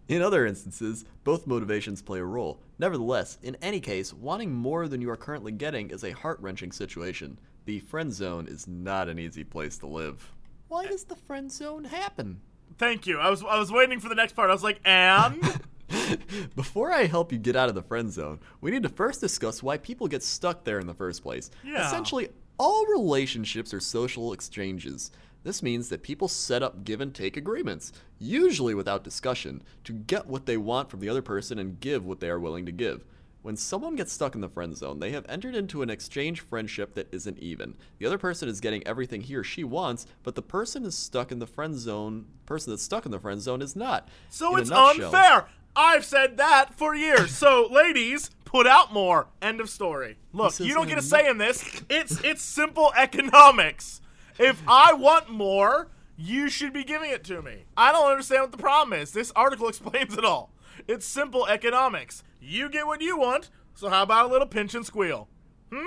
in 0.08 0.21
other 0.21 0.45
instances, 0.45 1.06
both 1.23 1.47
motivations 1.47 2.02
play 2.02 2.19
a 2.19 2.23
role. 2.23 2.62
Nevertheless, 2.78 3.38
in 3.41 3.56
any 3.62 3.80
case, 3.80 4.13
wanting 4.13 4.54
more 4.54 4.88
than 4.88 5.02
you 5.02 5.10
are 5.10 5.17
currently 5.17 5.52
getting 5.52 5.89
is 5.89 6.04
a 6.04 6.12
heart 6.12 6.39
wrenching 6.41 6.71
situation. 6.71 7.39
The 7.65 7.80
friend 7.80 8.13
zone 8.13 8.47
is 8.47 8.67
not 8.67 9.10
an 9.10 9.19
easy 9.19 9.43
place 9.43 9.78
to 9.80 9.88
live. 9.88 10.32
Why 10.67 10.86
does 10.86 11.04
the 11.04 11.15
friend 11.15 11.52
zone 11.52 11.86
happen? 11.86 12.41
Thank 12.78 13.08
you. 13.08 13.19
I 13.19 13.30
was 13.30 13.43
I 13.43 13.58
was 13.60 13.71
waiting 13.71 13.99
for 13.99 14.10
the 14.10 14.15
next 14.15 14.34
part. 14.34 14.49
I 14.49 14.54
was 14.54 14.63
like, 14.63 14.80
and 14.86 15.41
Before 16.56 16.91
I 16.91 17.06
help 17.06 17.32
you 17.32 17.38
get 17.38 17.56
out 17.56 17.69
of 17.69 17.75
the 17.75 17.82
friend 17.82 18.12
zone, 18.12 18.39
we 18.62 18.71
need 18.71 18.84
to 18.84 18.89
first 18.89 19.21
discuss 19.21 19.63
why 19.63 19.78
people 19.78 20.08
get 20.08 20.23
stuck 20.23 20.63
there 20.63 20.80
in 20.80 20.88
the 20.88 20.93
first 20.93 21.23
place. 21.23 21.49
Yeah. 21.63 21.88
Essentially, 21.88 22.30
all 22.58 22.86
relationships 22.88 23.73
are 23.73 23.80
social 23.80 24.34
exchanges. 24.34 25.12
This 25.43 25.63
means 25.63 25.89
that 25.89 26.04
people 26.04 26.28
set 26.28 26.63
up 26.63 26.84
give 26.84 27.02
and 27.02 27.13
take 27.13 27.38
agreements, 27.38 27.93
usually 28.17 28.73
without 28.73 29.04
discussion, 29.04 29.63
to 29.86 29.93
get 29.93 30.28
what 30.28 30.45
they 30.45 30.58
want 30.58 30.89
from 30.89 30.99
the 30.99 31.10
other 31.10 31.21
person 31.21 31.60
and 31.60 31.80
give 31.80 32.06
what 32.06 32.19
they 32.19 32.30
are 32.30 32.39
willing 32.39 32.65
to 32.65 32.71
give. 32.71 33.06
When 33.41 33.56
someone 33.56 33.95
gets 33.95 34.12
stuck 34.12 34.36
in 34.36 34.41
the 34.41 34.49
friend 34.49 34.75
zone, 34.75 34.99
they 34.99 35.12
have 35.12 35.25
entered 35.30 35.56
into 35.56 35.82
an 35.82 35.89
exchange 35.89 36.41
friendship 36.41 36.93
that 36.95 37.08
isn't 37.13 37.39
even. 37.39 37.75
The 37.97 38.06
other 38.06 38.17
person 38.17 38.49
is 38.49 38.60
getting 38.60 38.86
everything 38.86 39.21
he 39.21 39.36
or 39.36 39.45
she 39.45 39.63
wants, 39.63 40.06
but 40.23 40.36
the 40.36 40.41
person 40.41 40.84
is 40.84 40.97
stuck 40.97 41.32
in 41.32 41.39
the 41.39 41.47
friend 41.47 41.78
zone. 41.78 42.25
Person 42.45 42.73
that's 42.73 42.84
stuck 42.84 43.06
in 43.06 43.12
the 43.12 43.19
friend 43.19 43.41
zone 43.41 43.62
is 43.62 43.78
not. 43.78 44.10
so 44.30 44.56
In 44.56 44.63
it's 44.63 44.71
unfair. 44.71 45.45
I've 45.73 46.04
said 46.04 46.36
that 46.38 46.73
for 46.73 46.93
years. 46.93 47.32
So 47.32 47.69
ladies, 47.71 48.30
put 48.43 48.67
out 48.67 48.91
more. 48.91 49.28
End 49.41 49.62
of 49.62 49.69
story. 49.69 50.17
Look, 50.34 50.60
you 50.60 50.73
don't 50.73 50.89
get 50.89 50.97
a 50.97 50.99
a 50.99 51.04
say 51.04 51.30
in 51.30 51.38
this. 51.38 51.63
It's 51.89 52.21
it's 52.23 52.41
simple 52.41 52.91
economics. 52.97 54.02
If 54.39 54.63
I 54.67 54.93
want 54.93 55.30
more, 55.30 55.89
you 56.15 56.49
should 56.49 56.71
be 56.71 56.86
giving 56.86 57.12
it 57.12 57.25
to 57.25 57.41
me. 57.41 57.65
I 57.75 57.91
don't 57.91 58.10
understand 58.10 58.43
what 58.43 58.52
the 58.52 58.58
problem 58.58 58.97
is. 58.97 59.12
This 59.12 59.32
article 59.36 59.67
explains 59.69 60.17
it 60.17 60.23
all. 60.23 60.54
It's 60.88 61.06
simple 61.06 61.45
economics. 61.45 62.23
You 62.39 62.69
get 62.69 62.88
what 62.88 63.02
you 63.02 63.17
want, 63.17 63.49
so 63.75 63.89
how 63.89 64.04
about 64.04 64.25
a 64.25 64.32
little 64.32 64.47
pinch 64.47 64.73
and 64.73 64.86
squeal? 64.86 65.28
Hmm? 65.71 65.86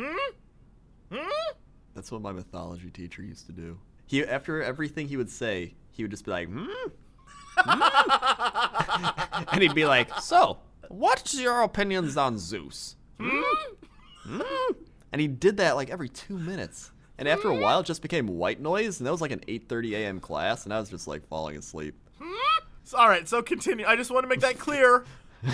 Hmm? 0.00 0.16
Hmm? 1.12 1.52
That's 1.94 2.10
what 2.10 2.22
my 2.22 2.32
mythology 2.32 2.90
teacher 2.90 3.22
used 3.22 3.44
to 3.46 3.52
do. 3.52 3.78
He 4.06 4.24
after 4.24 4.62
everything 4.62 5.08
he 5.08 5.18
would 5.18 5.30
say, 5.30 5.74
he 5.90 6.02
would 6.02 6.10
just 6.10 6.24
be 6.24 6.30
like, 6.30 6.48
hmm? 6.48 6.64
Hmm?" 7.56 9.44
and 9.52 9.62
he'd 9.62 9.74
be 9.74 9.84
like, 9.84 10.08
So, 10.20 10.58
what's 10.88 11.38
your 11.38 11.62
opinions 11.62 12.16
on 12.16 12.38
Zeus? 12.38 12.96
Hmm? 13.20 13.42
Hmm? 14.24 14.40
and 15.12 15.20
he 15.20 15.28
did 15.28 15.58
that 15.58 15.76
like 15.76 15.90
every 15.90 16.08
two 16.08 16.38
minutes. 16.38 16.90
And 17.22 17.28
after 17.28 17.46
a 17.46 17.54
while, 17.54 17.78
it 17.78 17.86
just 17.86 18.02
became 18.02 18.26
white 18.26 18.60
noise, 18.60 18.98
and 18.98 19.06
that 19.06 19.12
was 19.12 19.20
like 19.20 19.30
an 19.30 19.44
8:30 19.46 19.92
a.m. 19.92 20.18
class, 20.18 20.64
and 20.64 20.74
I 20.74 20.80
was 20.80 20.90
just 20.90 21.06
like 21.06 21.24
falling 21.28 21.56
asleep. 21.56 21.94
So, 22.84 22.98
all 22.98 23.08
right, 23.08 23.28
so 23.28 23.42
continue. 23.42 23.86
I 23.86 23.94
just 23.94 24.10
want 24.10 24.24
to 24.24 24.28
make 24.28 24.40
that 24.40 24.58
clear, 24.58 25.04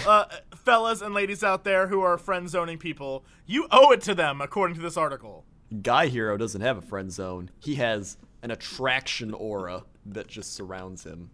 uh, 0.07 0.25
fellas 0.57 1.03
and 1.03 1.13
ladies 1.13 1.45
out 1.45 1.63
there 1.63 1.87
who 1.87 2.01
are 2.01 2.17
friend 2.17 2.49
zoning 2.49 2.79
people. 2.79 3.23
You 3.45 3.69
owe 3.71 3.93
it 3.93 4.01
to 4.05 4.15
them, 4.15 4.41
according 4.41 4.77
to 4.77 4.81
this 4.83 4.97
article. 4.97 5.45
Guy 5.83 6.07
Hero 6.07 6.39
doesn't 6.39 6.63
have 6.63 6.79
a 6.79 6.81
friend 6.81 7.13
zone. 7.13 7.51
He 7.61 7.75
has 7.75 8.17
an 8.43 8.51
attraction 8.51 9.35
aura 9.35 9.85
that 10.07 10.27
just 10.27 10.55
surrounds 10.55 11.05
him. 11.05 11.31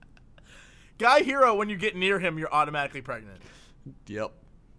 Guy 0.99 1.20
Hero, 1.20 1.55
when 1.55 1.68
you 1.68 1.77
get 1.77 1.94
near 1.94 2.18
him, 2.18 2.38
you're 2.38 2.53
automatically 2.53 3.01
pregnant. 3.01 3.40
Yep, 4.09 4.33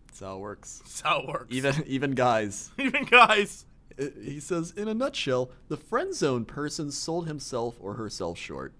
that's 0.08 0.20
how 0.20 0.36
it 0.36 0.40
works. 0.42 0.80
That's 0.84 1.00
how 1.00 1.22
it 1.22 1.28
works. 1.30 1.56
Even 1.56 1.82
even 1.88 2.12
guys. 2.12 2.72
even 2.78 3.06
guys. 3.06 3.66
Uh, 4.00 4.06
He 4.22 4.40
says, 4.40 4.72
in 4.76 4.88
a 4.88 4.94
nutshell, 4.94 5.52
the 5.68 5.78
friend 5.78 6.14
zone 6.14 6.46
person 6.46 6.92
sold 6.92 7.28
himself 7.28 7.78
or 7.80 7.94
herself 7.96 8.38
short. 8.38 8.74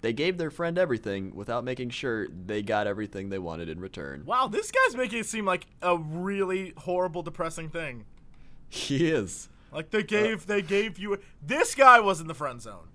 They 0.00 0.12
gave 0.12 0.36
their 0.36 0.50
friend 0.50 0.78
everything 0.78 1.32
without 1.34 1.62
making 1.62 1.90
sure 1.90 2.26
they 2.28 2.60
got 2.62 2.86
everything 2.88 3.28
they 3.28 3.38
wanted 3.38 3.68
in 3.68 3.78
return. 3.78 4.24
Wow, 4.26 4.48
this 4.48 4.70
guy's 4.72 4.96
making 4.96 5.20
it 5.20 5.26
seem 5.26 5.44
like 5.44 5.66
a 5.80 5.96
really 5.96 6.72
horrible, 6.76 7.22
depressing 7.22 7.68
thing. 7.68 8.04
He 8.68 9.08
is. 9.10 9.48
Like 9.72 9.90
they 9.90 10.02
gave, 10.02 10.46
they 10.46 10.60
gave 10.60 10.98
you. 10.98 11.18
This 11.40 11.74
guy 11.76 12.00
was 12.00 12.20
in 12.20 12.26
the 12.26 12.34
friend 12.34 12.60
zone. 12.60 12.88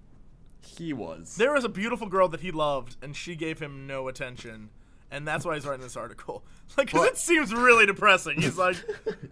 He 0.61 0.91
was. 0.91 1.37
There 1.37 1.53
was 1.53 1.63
a 1.63 1.69
beautiful 1.69 2.07
girl 2.07 2.27
that 2.27 2.41
he 2.41 2.51
loved, 2.51 2.97
and 3.01 3.15
she 3.15 3.35
gave 3.37 3.59
him 3.59 3.87
no 3.87 4.09
attention, 4.09 4.69
and 5.09 5.25
that's 5.25 5.45
why 5.45 5.55
he's 5.55 5.65
writing 5.65 5.83
this 5.83 5.95
article. 5.97 6.43
Like, 6.77 6.89
'cause 6.91 7.07
it 7.07 7.17
seems 7.17 7.53
really 7.53 7.85
depressing. 7.85 8.41
He's 8.41 8.57
like, 8.67 8.75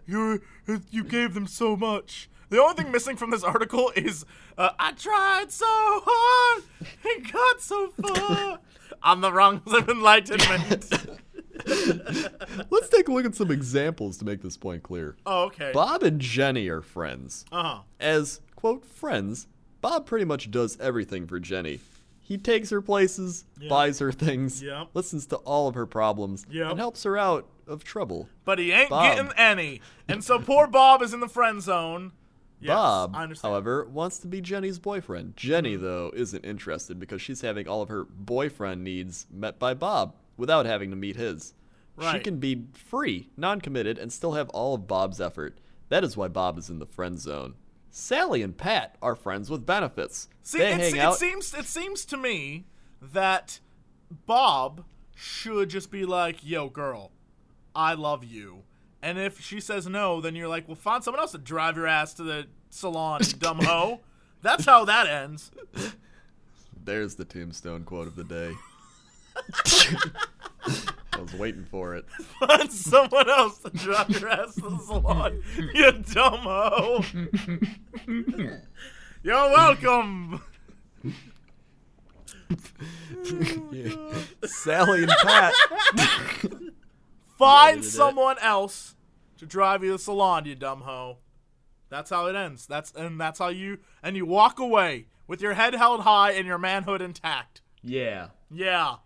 you, 0.07 0.41
you 0.89 1.03
gave 1.03 1.33
them 1.33 1.45
so 1.47 1.75
much. 1.75 2.29
The 2.49 2.61
only 2.61 2.75
thing 2.75 2.91
missing 2.91 3.15
from 3.17 3.31
this 3.31 3.43
article 3.43 3.91
is, 3.95 4.25
uh, 4.57 4.69
I 4.77 4.91
tried 4.93 5.51
so 5.51 5.65
hard 5.67 6.63
and 7.03 7.31
got 7.31 7.61
so 7.61 7.89
far 8.01 8.59
on 9.03 9.21
the 9.21 9.31
wrongs 9.33 9.73
of 9.73 9.89
enlightenment. 9.89 10.91
Let's 12.69 12.89
take 12.89 13.07
a 13.07 13.11
look 13.13 13.25
at 13.25 13.35
some 13.35 13.51
examples 13.51 14.17
to 14.17 14.25
make 14.25 14.41
this 14.41 14.57
point 14.57 14.83
clear. 14.83 15.15
oh, 15.25 15.45
okay. 15.45 15.71
Bob 15.73 16.03
and 16.03 16.19
Jenny 16.19 16.67
are 16.69 16.81
friends. 16.81 17.45
Uh 17.51 17.63
huh. 17.63 17.79
As, 17.99 18.41
quote, 18.55 18.85
friends, 18.85 19.47
Bob 19.81 20.05
pretty 20.05 20.25
much 20.25 20.51
does 20.51 20.77
everything 20.79 21.27
for 21.27 21.39
Jenny. 21.39 21.79
He 22.19 22.37
takes 22.39 22.71
her 22.71 22.81
places, 22.81 23.45
buys 23.69 23.99
her 23.99 24.11
things, 24.11 24.61
Yep. 24.61 24.89
listens 24.95 25.27
to 25.27 25.35
all 25.37 25.67
of 25.67 25.75
her 25.75 25.85
problems, 25.85 26.45
Yep. 26.49 26.71
and 26.71 26.79
helps 26.79 27.03
her 27.03 27.17
out 27.17 27.47
of 27.67 27.83
trouble. 27.83 28.29
But 28.45 28.57
he 28.59 28.71
ain't 28.71 28.89
Bob. 28.89 29.15
getting 29.15 29.31
any, 29.37 29.81
and 30.07 30.23
so 30.23 30.39
poor 30.39 30.65
Bob 30.67 31.01
is 31.03 31.13
in 31.13 31.19
the 31.19 31.29
friend 31.29 31.61
zone. 31.61 32.13
Yes, 32.65 32.75
Bob, 32.75 33.37
however, 33.41 33.85
wants 33.85 34.19
to 34.19 34.27
be 34.27 34.41
Jenny's 34.41 34.79
boyfriend. 34.79 35.35
Jenny, 35.35 35.75
mm-hmm. 35.75 35.83
though, 35.83 36.11
isn't 36.15 36.43
interested 36.43 36.99
because 36.99 37.21
she's 37.21 37.41
having 37.41 37.67
all 37.67 37.81
of 37.81 37.89
her 37.89 38.05
boyfriend 38.05 38.83
needs 38.83 39.27
met 39.31 39.59
by 39.59 39.73
Bob 39.73 40.15
without 40.37 40.65
having 40.65 40.89
to 40.89 40.95
meet 40.95 41.15
his. 41.15 41.53
She 42.11 42.19
can 42.19 42.39
be 42.39 42.65
free, 42.73 43.29
non 43.37 43.61
committed, 43.61 43.97
and 43.97 44.11
still 44.11 44.33
have 44.33 44.49
all 44.49 44.75
of 44.75 44.87
Bob's 44.87 45.21
effort. 45.21 45.59
That 45.89 46.03
is 46.03 46.17
why 46.17 46.27
Bob 46.27 46.57
is 46.57 46.69
in 46.69 46.79
the 46.79 46.85
friend 46.85 47.19
zone. 47.19 47.55
Sally 47.89 48.41
and 48.41 48.57
Pat 48.57 48.97
are 49.01 49.15
friends 49.15 49.49
with 49.49 49.65
benefits. 49.65 50.27
See, 50.43 50.57
they 50.57 50.73
hang 50.73 50.95
it 50.97 51.13
seems 51.13 51.53
it 51.53 51.65
seems 51.65 52.03
to 52.05 52.17
me 52.17 52.65
that 53.01 53.61
Bob 54.25 54.83
should 55.15 55.69
just 55.69 55.91
be 55.91 56.05
like, 56.05 56.45
"Yo, 56.45 56.67
girl, 56.67 57.13
I 57.73 57.93
love 57.93 58.25
you," 58.25 58.63
and 59.05 59.19
if 59.19 59.39
she 59.39 59.59
says 59.59 59.85
no, 59.85 60.19
then 60.19 60.35
you're 60.35 60.47
like, 60.47 60.67
"Well, 60.67 60.75
find 60.75 61.03
someone 61.03 61.21
else 61.21 61.33
to 61.33 61.37
drive 61.37 61.77
your 61.77 61.85
ass 61.85 62.15
to 62.15 62.23
the 62.23 62.47
salon, 62.71 63.21
dumb 63.37 63.59
hoe." 63.59 64.01
That's 64.41 64.65
how 64.65 64.83
that 64.85 65.07
ends. 65.07 65.51
There's 66.83 67.15
the 67.15 67.25
tombstone 67.25 67.83
quote 67.83 68.07
of 68.07 68.15
the 68.15 68.23
day. 68.23 68.53
I 71.13 71.21
was 71.21 71.33
waiting 71.33 71.65
for 71.65 71.95
it. 71.95 72.05
Find 72.39 72.71
someone 72.71 73.29
else 73.29 73.59
to 73.59 73.69
drive 73.69 74.09
your 74.09 74.29
ass 74.29 74.55
to 74.55 74.61
the 74.61 74.77
salon, 74.79 75.43
you 75.73 75.91
dumb 75.91 76.39
hoe. 76.39 77.05
You're 79.23 79.49
welcome. 79.49 80.41
Sally 84.45 85.03
and 85.03 85.11
Pat. 85.21 85.53
Find 87.37 87.77
edited 87.77 87.85
it. 87.85 87.91
someone 87.91 88.37
else 88.39 88.94
to 89.45 89.51
drive 89.51 89.83
you 89.83 89.91
to 89.91 89.97
the 89.97 89.99
salon, 89.99 90.45
you 90.45 90.55
dumb 90.55 90.81
hoe. 90.81 91.17
That's 91.89 92.09
how 92.09 92.25
it 92.27 92.35
ends. 92.35 92.65
That's 92.65 92.91
and 92.91 93.19
that's 93.19 93.39
how 93.39 93.49
you 93.49 93.79
and 94.01 94.15
you 94.15 94.25
walk 94.25 94.59
away 94.59 95.07
with 95.27 95.41
your 95.41 95.53
head 95.53 95.75
held 95.75 96.01
high 96.01 96.31
and 96.31 96.47
your 96.47 96.57
manhood 96.57 97.01
intact. 97.01 97.61
Yeah. 97.81 98.29
Yeah. 98.51 98.97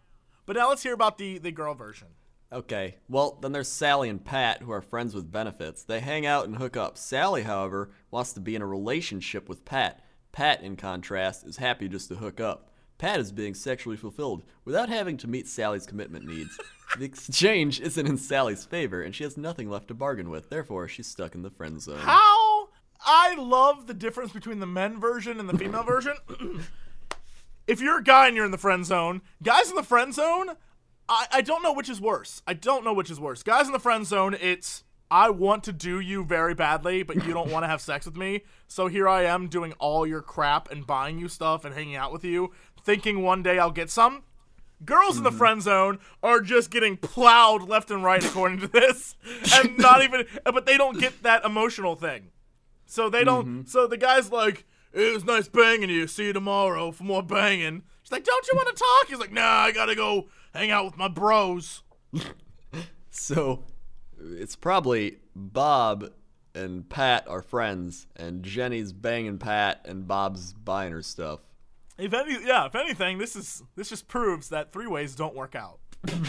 But 0.46 0.56
now 0.56 0.70
let's 0.70 0.84
hear 0.84 0.94
about 0.94 1.18
the 1.18 1.38
the 1.38 1.52
girl 1.52 1.76
version. 1.76 2.08
Okay, 2.52 2.96
well, 3.08 3.38
then 3.42 3.52
there's 3.52 3.68
Sally 3.68 4.10
and 4.10 4.26
Pat, 4.26 4.64
who 4.64 4.72
are 4.72 4.82
friends 4.82 5.14
with 5.14 5.32
benefits. 5.32 5.84
They 5.84 6.00
hang 6.00 6.26
out 6.26 6.46
and 6.46 6.58
hook 6.58 6.76
up. 6.76 6.98
Sally, 6.98 7.44
however, 7.44 7.92
wants 8.10 8.34
to 8.34 8.40
be 8.40 8.56
in 8.56 8.64
a 8.64 8.68
relationship 8.68 9.48
with 9.48 9.66
Pat. 9.66 10.04
Pat, 10.32 10.64
in 10.64 10.76
contrast, 10.76 11.46
is 11.46 11.58
happy 11.58 11.88
just 11.88 12.08
to 12.10 12.16
hook 12.16 12.40
up. 12.40 12.69
Pat 13.00 13.20
is 13.20 13.32
being 13.32 13.56
sexually 13.56 13.98
fulfilled 13.98 14.44
without 14.66 14.90
having 14.90 15.18
to 15.18 15.28
meet 15.28 15.48
Sally's 15.48 15.88
commitment 15.88 16.26
needs. 16.26 16.60
the 17.00 17.06
exchange 17.06 17.80
isn't 17.80 18.06
in 18.06 18.18
Sally's 18.18 18.66
favor, 18.66 19.02
and 19.02 19.16
she 19.16 19.24
has 19.24 19.38
nothing 19.38 19.70
left 19.70 19.88
to 19.88 19.94
bargain 19.94 20.30
with. 20.30 20.50
Therefore, 20.50 20.88
she's 20.88 21.08
stuck 21.08 21.34
in 21.34 21.42
the 21.42 21.50
friend 21.50 21.82
zone. 21.82 21.98
How 21.98 22.68
I 23.02 23.36
love 23.36 23.88
the 23.88 23.94
difference 23.94 24.34
between 24.34 24.60
the 24.60 24.68
men 24.68 25.00
version 25.00 25.40
and 25.40 25.50
the 25.50 25.58
female 25.58 25.84
version. 25.84 26.16
if 27.68 27.80
you're 27.80 28.00
a 28.00 28.04
guy 28.04 28.28
and 28.28 28.36
you're 28.36 28.46
in 28.46 28.52
the 28.52 28.58
friend 28.58 28.86
zone, 28.86 29.22
guys 29.42 29.70
in 29.70 29.78
the 29.78 29.84
friend 29.84 30.14
zone, 30.14 30.50
I, 31.08 31.28
I 31.32 31.42
don't 31.42 31.64
know 31.64 31.74
which 31.74 31.90
is 31.90 32.02
worse. 32.02 32.42
I 32.46 32.54
don't 32.54 32.84
know 32.84 32.94
which 32.94 33.10
is 33.10 33.20
worse. 33.20 33.44
Guys 33.44 33.66
in 33.66 33.72
the 33.72 33.80
friend 33.80 34.06
zone, 34.06 34.36
it's 34.40 34.84
I 35.12 35.32
want 35.32 35.64
to 35.64 35.74
do 35.74 36.00
you 36.00 36.24
very 36.24 36.54
badly, 36.54 37.02
but 37.02 37.26
you 37.26 37.34
don't 37.34 37.50
want 37.50 37.64
to 37.64 37.68
have 37.68 37.82
sex 37.82 38.06
with 38.06 38.16
me. 38.16 38.44
So 38.68 38.88
here 38.88 39.08
I 39.08 39.24
am 39.24 39.48
doing 39.48 39.74
all 39.80 40.06
your 40.06 40.22
crap 40.22 40.70
and 40.70 40.86
buying 40.86 41.18
you 41.18 41.28
stuff 41.28 41.66
and 41.66 41.74
hanging 41.74 41.96
out 41.96 42.14
with 42.14 42.24
you, 42.24 42.52
thinking 42.84 43.22
one 43.22 43.44
day 43.44 43.60
I'll 43.60 43.72
get 43.72 43.90
some. 43.90 44.24
Girls 44.86 45.18
in 45.18 45.24
the 45.24 45.30
mm-hmm. 45.30 45.38
friend 45.38 45.62
zone 45.62 46.00
are 46.24 46.40
just 46.40 46.72
getting 46.72 46.96
plowed 46.96 47.68
left 47.68 47.92
and 47.92 48.04
right 48.04 48.24
according 48.24 48.60
to 48.60 48.68
this, 48.68 49.16
and 49.54 49.78
not 49.78 50.04
even. 50.04 50.26
But 50.46 50.66
they 50.66 50.78
don't 50.78 51.00
get 51.00 51.24
that 51.24 51.44
emotional 51.44 51.96
thing. 51.96 52.32
So 52.86 53.10
they 53.10 53.24
don't. 53.26 53.46
Mm-hmm. 53.46 53.68
So 53.68 53.88
the 53.88 53.98
guy's 53.98 54.32
like, 54.32 54.66
"It 54.94 55.14
was 55.14 55.26
nice 55.26 55.50
banging 55.50 55.90
you. 55.90 56.08
See 56.08 56.28
you 56.28 56.34
tomorrow 56.34 56.92
for 56.92 57.04
more 57.04 57.24
banging." 57.24 57.84
She's 58.04 58.12
like, 58.12 58.24
"Don't 58.24 58.48
you 58.48 58.56
want 58.56 58.70
to 58.70 58.76
talk?" 58.76 59.10
He's 59.10 59.20
like, 59.20 59.34
"Nah, 59.34 59.42
I 59.42 59.72
gotta 59.74 59.96
go 59.96 60.30
hang 60.54 60.72
out 60.72 60.86
with 60.86 60.98
my 60.98 61.10
bros." 61.10 61.84
So, 63.12 63.66
it's 64.18 64.56
probably 64.56 65.18
Bob 65.36 66.12
and 66.56 66.88
Pat 66.90 67.28
are 67.28 67.42
friends, 67.42 68.08
and 68.16 68.44
Jenny's 68.44 68.94
banging 68.94 69.38
Pat, 69.38 69.86
and 69.86 70.08
Bob's 70.08 70.54
buying 70.54 70.92
her 70.92 71.02
stuff. 71.02 71.42
If 72.00 72.14
any, 72.14 72.46
yeah, 72.46 72.66
if 72.66 72.76
anything, 72.76 73.18
this 73.18 73.36
is 73.36 73.62
this 73.76 73.90
just 73.90 74.08
proves 74.08 74.50
that 74.50 74.72
three 74.72 74.88
ways 74.88 75.16
don't 75.16 75.36
work 75.36 75.56
out. 75.56 75.80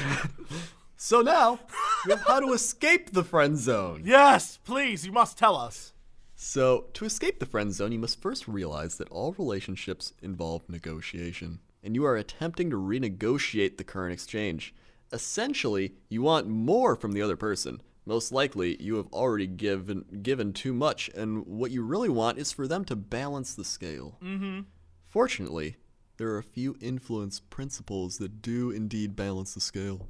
So 1.02 1.22
now, 1.22 1.58
we 2.04 2.12
have 2.12 2.20
how 2.26 2.40
to 2.40 2.52
escape 2.52 3.12
the 3.12 3.24
friend 3.24 3.56
zone. 3.56 4.02
Yes, 4.04 4.58
please, 4.58 5.06
you 5.06 5.12
must 5.12 5.38
tell 5.38 5.56
us. 5.56 5.94
So, 6.36 6.88
to 6.92 7.06
escape 7.06 7.40
the 7.40 7.46
friend 7.46 7.72
zone, 7.72 7.90
you 7.90 7.98
must 7.98 8.20
first 8.20 8.46
realize 8.46 8.98
that 8.98 9.08
all 9.08 9.32
relationships 9.38 10.12
involve 10.20 10.68
negotiation, 10.68 11.60
and 11.82 11.94
you 11.94 12.04
are 12.04 12.16
attempting 12.16 12.68
to 12.68 12.76
renegotiate 12.76 13.78
the 13.78 13.82
current 13.82 14.12
exchange. 14.12 14.74
Essentially, 15.10 15.94
you 16.10 16.20
want 16.20 16.48
more 16.48 16.94
from 16.94 17.12
the 17.12 17.22
other 17.22 17.36
person. 17.36 17.80
Most 18.04 18.30
likely, 18.30 18.76
you 18.78 18.96
have 18.96 19.10
already 19.10 19.46
given 19.46 20.04
given 20.22 20.52
too 20.52 20.74
much, 20.74 21.08
and 21.14 21.46
what 21.46 21.70
you 21.70 21.82
really 21.82 22.10
want 22.10 22.36
is 22.36 22.52
for 22.52 22.68
them 22.68 22.84
to 22.84 22.94
balance 22.94 23.54
the 23.54 23.64
scale. 23.64 24.18
Mm-hmm. 24.22 24.60
Fortunately, 25.10 25.76
there 26.18 26.28
are 26.28 26.38
a 26.38 26.42
few 26.42 26.76
influence 26.80 27.40
principles 27.40 28.18
that 28.18 28.40
do 28.40 28.70
indeed 28.70 29.16
balance 29.16 29.54
the 29.54 29.60
scale. 29.60 30.06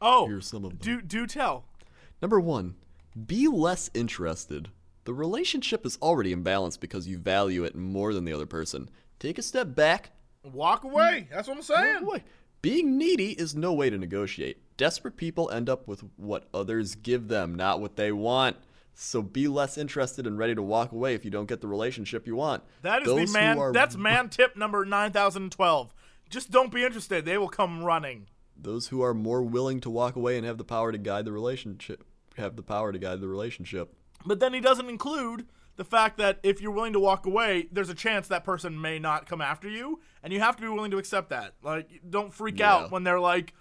Oh, 0.00 0.26
Here's 0.26 0.46
some 0.46 0.64
of 0.64 0.70
them. 0.70 0.78
do 0.80 1.02
do 1.02 1.26
tell. 1.26 1.64
Number 2.22 2.40
one, 2.40 2.74
be 3.26 3.46
less 3.46 3.90
interested. 3.92 4.70
The 5.04 5.12
relationship 5.12 5.84
is 5.84 5.98
already 6.00 6.34
imbalanced 6.34 6.80
because 6.80 7.06
you 7.06 7.18
value 7.18 7.64
it 7.64 7.74
more 7.76 8.14
than 8.14 8.24
the 8.24 8.32
other 8.32 8.46
person. 8.46 8.88
Take 9.18 9.38
a 9.38 9.42
step 9.42 9.74
back. 9.74 10.10
Walk 10.42 10.84
away. 10.84 11.28
That's 11.30 11.46
what 11.48 11.56
I'm 11.58 11.62
saying. 11.62 12.04
Boy, 12.04 12.22
being 12.62 12.96
needy 12.96 13.32
is 13.32 13.54
no 13.54 13.72
way 13.74 13.90
to 13.90 13.98
negotiate. 13.98 14.62
Desperate 14.78 15.16
people 15.16 15.50
end 15.50 15.68
up 15.68 15.86
with 15.86 16.04
what 16.16 16.48
others 16.54 16.94
give 16.94 17.28
them, 17.28 17.54
not 17.54 17.80
what 17.80 17.96
they 17.96 18.12
want. 18.12 18.56
So 19.00 19.22
be 19.22 19.46
less 19.46 19.78
interested 19.78 20.26
and 20.26 20.36
ready 20.38 20.56
to 20.56 20.62
walk 20.62 20.90
away 20.90 21.14
if 21.14 21.24
you 21.24 21.30
don't 21.30 21.46
get 21.48 21.60
the 21.60 21.68
relationship 21.68 22.26
you 22.26 22.34
want. 22.34 22.64
That 22.82 23.02
is 23.02 23.06
Those 23.06 23.32
the 23.32 23.38
man. 23.38 23.56
are- 23.56 23.72
That's 23.72 23.96
man 23.96 24.28
tip 24.28 24.56
number 24.56 24.84
nine 24.84 25.12
thousand 25.12 25.52
twelve. 25.52 25.94
Just 26.28 26.50
don't 26.50 26.72
be 26.72 26.84
interested. 26.84 27.24
They 27.24 27.38
will 27.38 27.48
come 27.48 27.84
running. 27.84 28.26
those 28.60 28.88
who 28.88 29.00
are 29.02 29.14
more 29.14 29.40
willing 29.40 29.78
to 29.78 29.88
walk 29.88 30.16
away 30.16 30.36
and 30.36 30.44
have 30.44 30.58
the 30.58 30.64
power 30.64 30.90
to 30.90 30.98
guide 30.98 31.24
the 31.24 31.30
relationship 31.30 32.02
have 32.36 32.56
the 32.56 32.62
power 32.62 32.90
to 32.92 32.98
guide 32.98 33.20
the 33.20 33.28
relationship. 33.28 33.94
But 34.26 34.40
then 34.40 34.52
he 34.52 34.58
doesn't 34.60 34.88
include 34.88 35.46
the 35.76 35.84
fact 35.84 36.18
that 36.18 36.40
if 36.42 36.60
you're 36.60 36.72
willing 36.72 36.92
to 36.94 36.98
walk 37.00 37.24
away, 37.24 37.68
there's 37.70 37.88
a 37.88 37.94
chance 37.94 38.26
that 38.28 38.42
person 38.44 38.80
may 38.80 38.98
not 38.98 39.26
come 39.26 39.40
after 39.40 39.68
you, 39.68 40.00
and 40.24 40.32
you 40.32 40.40
have 40.40 40.56
to 40.56 40.62
be 40.62 40.66
willing 40.68 40.90
to 40.90 40.98
accept 40.98 41.30
that. 41.30 41.54
Like, 41.62 41.88
don't 42.10 42.34
freak 42.34 42.58
Yeah. 42.58 42.74
out 42.74 42.90
when 42.90 43.04
they're 43.04 43.20
like, 43.20 43.54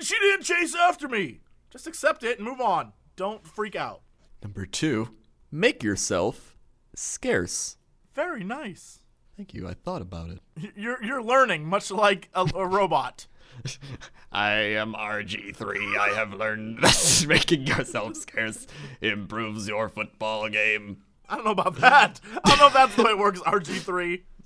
"She 0.00 0.18
didn't 0.18 0.42
chase 0.44 0.74
after 0.74 1.08
me." 1.08 1.40
Just 1.70 1.86
accept 1.86 2.24
it 2.24 2.38
and 2.40 2.46
move 2.48 2.60
on. 2.60 2.92
Don't 3.14 3.46
freak 3.46 3.76
out. 3.76 4.02
Number 4.42 4.66
2, 4.66 5.08
make 5.50 5.82
yourself 5.82 6.56
scarce. 6.94 7.76
Very 8.14 8.44
nice. 8.44 9.00
Thank 9.36 9.54
you. 9.54 9.66
I 9.68 9.74
thought 9.74 10.02
about 10.02 10.30
it. 10.30 10.40
You're 10.76 11.02
you're 11.02 11.22
learning, 11.22 11.64
much 11.64 11.90
like 11.90 12.28
a, 12.34 12.46
a 12.54 12.66
robot. 12.66 13.26
I 14.32 14.52
am 14.52 14.94
RG3. 14.94 15.96
I 15.98 16.08
have 16.08 16.34
learned 16.34 16.78
that 16.82 17.24
making 17.26 17.66
yourself 17.66 18.16
scarce 18.16 18.66
improves 19.00 19.68
your 19.68 19.88
football 19.88 20.48
game. 20.48 20.98
I 21.28 21.36
don't 21.36 21.44
know 21.44 21.52
about 21.52 21.76
that. 21.76 22.20
I 22.44 22.50
don't 22.50 22.58
know 22.58 22.66
if 22.66 22.72
that's 22.74 22.96
the 22.96 23.04
way 23.04 23.12
it 23.12 23.18
works. 23.18 23.40
RG 23.40 23.78
three. 23.80 24.24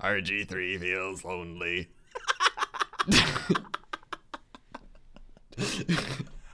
RG3 0.00 0.80
feels 0.80 1.24
lonely. 1.24 1.88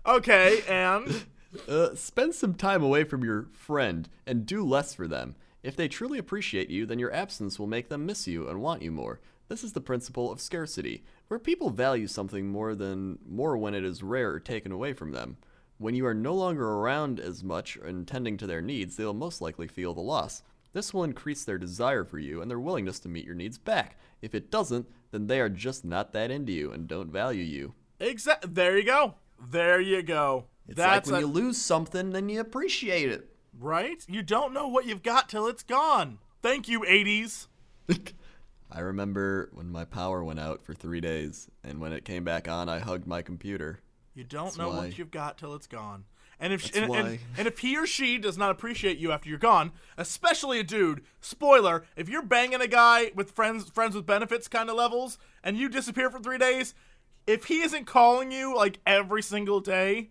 Okay, 0.07 0.63
and 0.69 1.25
Uh, 1.67 1.95
spend 1.95 2.35
some 2.35 2.55
time 2.55 2.83
away 2.83 3.05
from 3.05 3.25
your 3.25 3.49
friend 3.53 4.09
and 4.27 4.47
do 4.47 4.65
less 4.65 4.95
for 4.95 5.09
them. 5.09 5.35
If 5.63 5.77
they 5.77 5.89
truly 5.89 6.19
appreciate 6.19 6.71
you, 6.71 6.87
then 6.87 6.99
your 6.99 7.13
absence 7.13 7.59
will 7.59 7.67
make 7.67 7.89
them 7.89 8.07
miss 8.07 8.27
you 8.27 8.49
and 8.49 8.61
want 8.61 8.83
you 8.83 8.91
more. 8.91 9.21
This 9.49 9.65
is 9.65 9.73
the 9.73 9.81
principle 9.81 10.31
of 10.31 10.41
scarcity, 10.41 11.05
where 11.29 11.41
people 11.41 11.71
value 11.71 12.07
something 12.07 12.49
more 12.49 12.75
than 12.75 13.19
more 13.27 13.57
when 13.57 13.75
it 13.75 13.85
is 13.85 14.03
rare 14.03 14.33
or 14.33 14.41
taken 14.41 14.73
away 14.73 14.93
from 14.93 15.13
them. 15.13 15.39
When 15.79 15.95
you 15.95 16.07
are 16.07 16.15
no 16.15 16.35
longer 16.35 16.67
around 16.67 17.19
as 17.21 17.43
much 17.43 17.77
and 17.77 18.07
tending 18.07 18.37
to 18.39 18.47
their 18.47 18.61
needs, 18.61 18.97
they 18.97 19.05
will 19.05 19.15
most 19.15 19.41
likely 19.41 19.69
feel 19.69 19.95
the 19.95 20.01
loss. 20.01 20.43
This 20.73 20.93
will 20.93 21.05
increase 21.05 21.45
their 21.45 21.59
desire 21.59 22.05
for 22.05 22.19
you 22.19 22.43
and 22.43 22.51
their 22.51 22.61
willingness 22.61 22.99
to 23.01 23.09
meet 23.09 23.25
your 23.25 23.35
needs 23.35 23.59
back. 23.59 23.99
If 24.21 24.35
it 24.35 24.51
doesn't, 24.51 24.87
then 25.13 25.27
they 25.27 25.41
are 25.41 25.49
just 25.49 25.85
not 25.85 26.13
that 26.13 26.31
into 26.31 26.53
you 26.53 26.71
and 26.71 26.87
don't 26.87 27.11
value 27.11 27.43
you. 27.43 27.75
exact. 27.99 28.55
There 28.55 28.77
you 28.77 28.85
go. 28.85 29.15
There 29.41 29.81
you 29.81 30.03
go. 30.03 30.47
It's 30.69 30.77
that's 30.77 31.09
like 31.09 31.13
when 31.13 31.25
a- 31.25 31.27
you 31.27 31.33
lose 31.33 31.57
something, 31.61 32.11
then 32.11 32.29
you 32.29 32.41
appreciate 32.41 33.11
it. 33.11 33.29
right. 33.59 34.05
You 34.09 34.23
don't 34.23 34.53
know 34.53 34.69
what 34.69 34.87
you've 34.87 35.03
got 35.03 35.29
till 35.29 35.47
it's 35.47 35.63
gone. 35.63 36.19
Thank 36.43 36.69
you, 36.69 36.81
80s. 36.81 37.47
I 38.71 38.81
remember 38.81 39.49
when 39.53 39.71
my 39.71 39.85
power 39.85 40.23
went 40.23 40.41
out 40.41 40.63
for 40.63 40.75
three 40.75 41.01
days, 41.01 41.49
and 41.65 41.81
when 41.81 41.93
it 41.93 42.05
came 42.05 42.23
back 42.23 42.49
on, 42.49 42.69
I 42.69 42.79
hugged 42.81 43.07
my 43.07 43.23
computer. 43.23 43.81
You 44.15 44.25
don't 44.25 44.47
That's 44.47 44.59
know 44.59 44.69
why. 44.69 44.77
what 44.79 44.99
you've 44.99 45.11
got 45.11 45.39
till 45.39 45.55
it's 45.55 45.67
gone. 45.67 46.05
And 46.41 46.53
if 46.53 46.63
That's 46.65 46.77
and, 46.77 46.95
and, 46.95 47.19
and 47.37 47.49
if 47.49 47.59
he 47.61 47.77
or 47.77 47.87
she 47.87 48.19
does 48.19 48.37
not 48.39 48.51
appreciate 48.51 48.99
you 48.99 49.11
after 49.11 49.29
you're 49.29 49.39
gone, 49.39 49.73
especially 49.97 50.61
a 50.61 50.65
dude, 50.65 51.03
spoiler, 51.21 51.85
if 51.97 52.09
you're 52.09 52.23
banging 52.23 52.61
a 52.61 52.69
guy 52.69 53.11
with 53.15 53.31
friends 53.33 53.71
friends 53.71 53.95
with 53.97 54.07
benefits 54.07 54.47
kind 54.49 54.69
of 54.71 54.77
levels 54.77 55.19
and 55.43 55.57
you 55.57 55.69
disappear 55.69 56.11
for 56.11 56.21
3 56.21 56.39
days, 56.39 56.75
if 57.27 57.47
he 57.47 57.63
isn't 57.63 57.87
calling 57.87 58.31
you 58.31 58.55
like 58.55 58.79
every 58.87 59.23
single 59.23 59.59
day, 59.61 60.11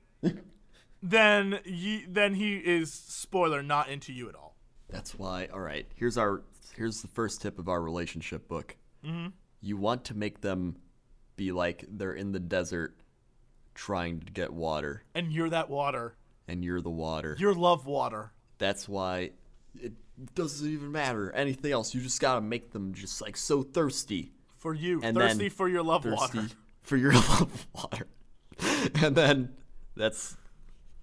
then 1.03 1.59
ye, 1.65 2.05
then 2.07 2.33
he 2.35 2.57
is 2.57 2.91
spoiler 2.91 3.61
not 3.61 3.89
into 3.89 4.11
you 4.13 4.29
at 4.29 4.35
all. 4.35 4.55
That's 4.89 5.15
why. 5.17 5.47
All 5.53 5.59
right, 5.59 5.85
here's 5.95 6.17
our 6.17 6.43
here's 6.75 7.01
the 7.01 7.07
first 7.07 7.41
tip 7.41 7.59
of 7.59 7.67
our 7.69 7.81
relationship 7.81 8.47
book. 8.47 8.75
Mm-hmm. 9.05 9.27
You 9.61 9.77
want 9.77 10.05
to 10.05 10.13
make 10.17 10.41
them 10.41 10.77
be 11.35 11.51
like 11.51 11.85
they're 11.87 12.13
in 12.13 12.31
the 12.31 12.39
desert 12.39 12.95
trying 13.75 14.19
to 14.21 14.31
get 14.31 14.51
water, 14.53 15.03
And 15.13 15.31
you're 15.31 15.49
that 15.49 15.69
water. 15.69 16.15
and 16.47 16.63
you're 16.65 16.81
the 16.81 16.89
water. 16.89 17.35
You're 17.39 17.53
love 17.53 17.85
water. 17.85 18.31
That's 18.57 18.89
why 18.89 19.31
it, 19.79 19.93
doesn't 20.33 20.67
even 20.67 20.91
matter. 20.91 21.31
Anything 21.31 21.71
else, 21.71 21.93
you 21.93 22.01
just 22.01 22.19
gotta 22.19 22.41
make 22.41 22.71
them 22.71 22.93
just 22.95 23.21
like 23.21 23.37
so 23.37 23.61
thirsty. 23.61 24.31
For 24.57 24.73
you, 24.73 24.99
And 25.03 25.15
thirsty 25.15 25.49
for 25.49 25.69
your 25.69 25.83
love 25.83 26.01
thirsty 26.03 26.37
water. 26.39 26.49
for 26.81 26.97
your 26.97 27.13
love 27.29 27.67
water. 27.73 28.07
and 28.95 29.15
then 29.15 29.49
that's 29.97 30.37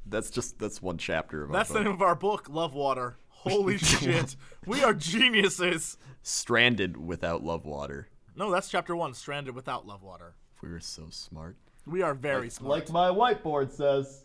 that's 0.06 0.30
just 0.30 0.58
that's 0.58 0.80
one 0.82 0.98
chapter 0.98 1.44
of 1.44 1.50
our 1.50 1.56
That's 1.56 1.70
the 1.70 1.82
name 1.82 1.92
of 1.92 2.02
our 2.02 2.14
book, 2.14 2.48
Love 2.48 2.74
Water. 2.74 3.16
Holy 3.28 3.78
shit. 3.78 4.36
We 4.66 4.82
are 4.82 4.94
geniuses. 4.94 5.98
Stranded 6.22 6.96
without 6.96 7.44
love 7.44 7.66
water. 7.66 8.08
No, 8.36 8.50
that's 8.50 8.68
chapter 8.68 8.96
one, 8.96 9.14
Stranded 9.14 9.54
Without 9.54 9.86
Love 9.86 10.02
Water. 10.02 10.34
We 10.62 10.70
were 10.70 10.80
so 10.80 11.08
smart. 11.10 11.56
We 11.86 12.02
are 12.02 12.14
very 12.14 12.48
smart. 12.48 12.70
Like 12.70 12.90
my 12.90 13.08
whiteboard 13.10 13.70
says. 13.70 14.24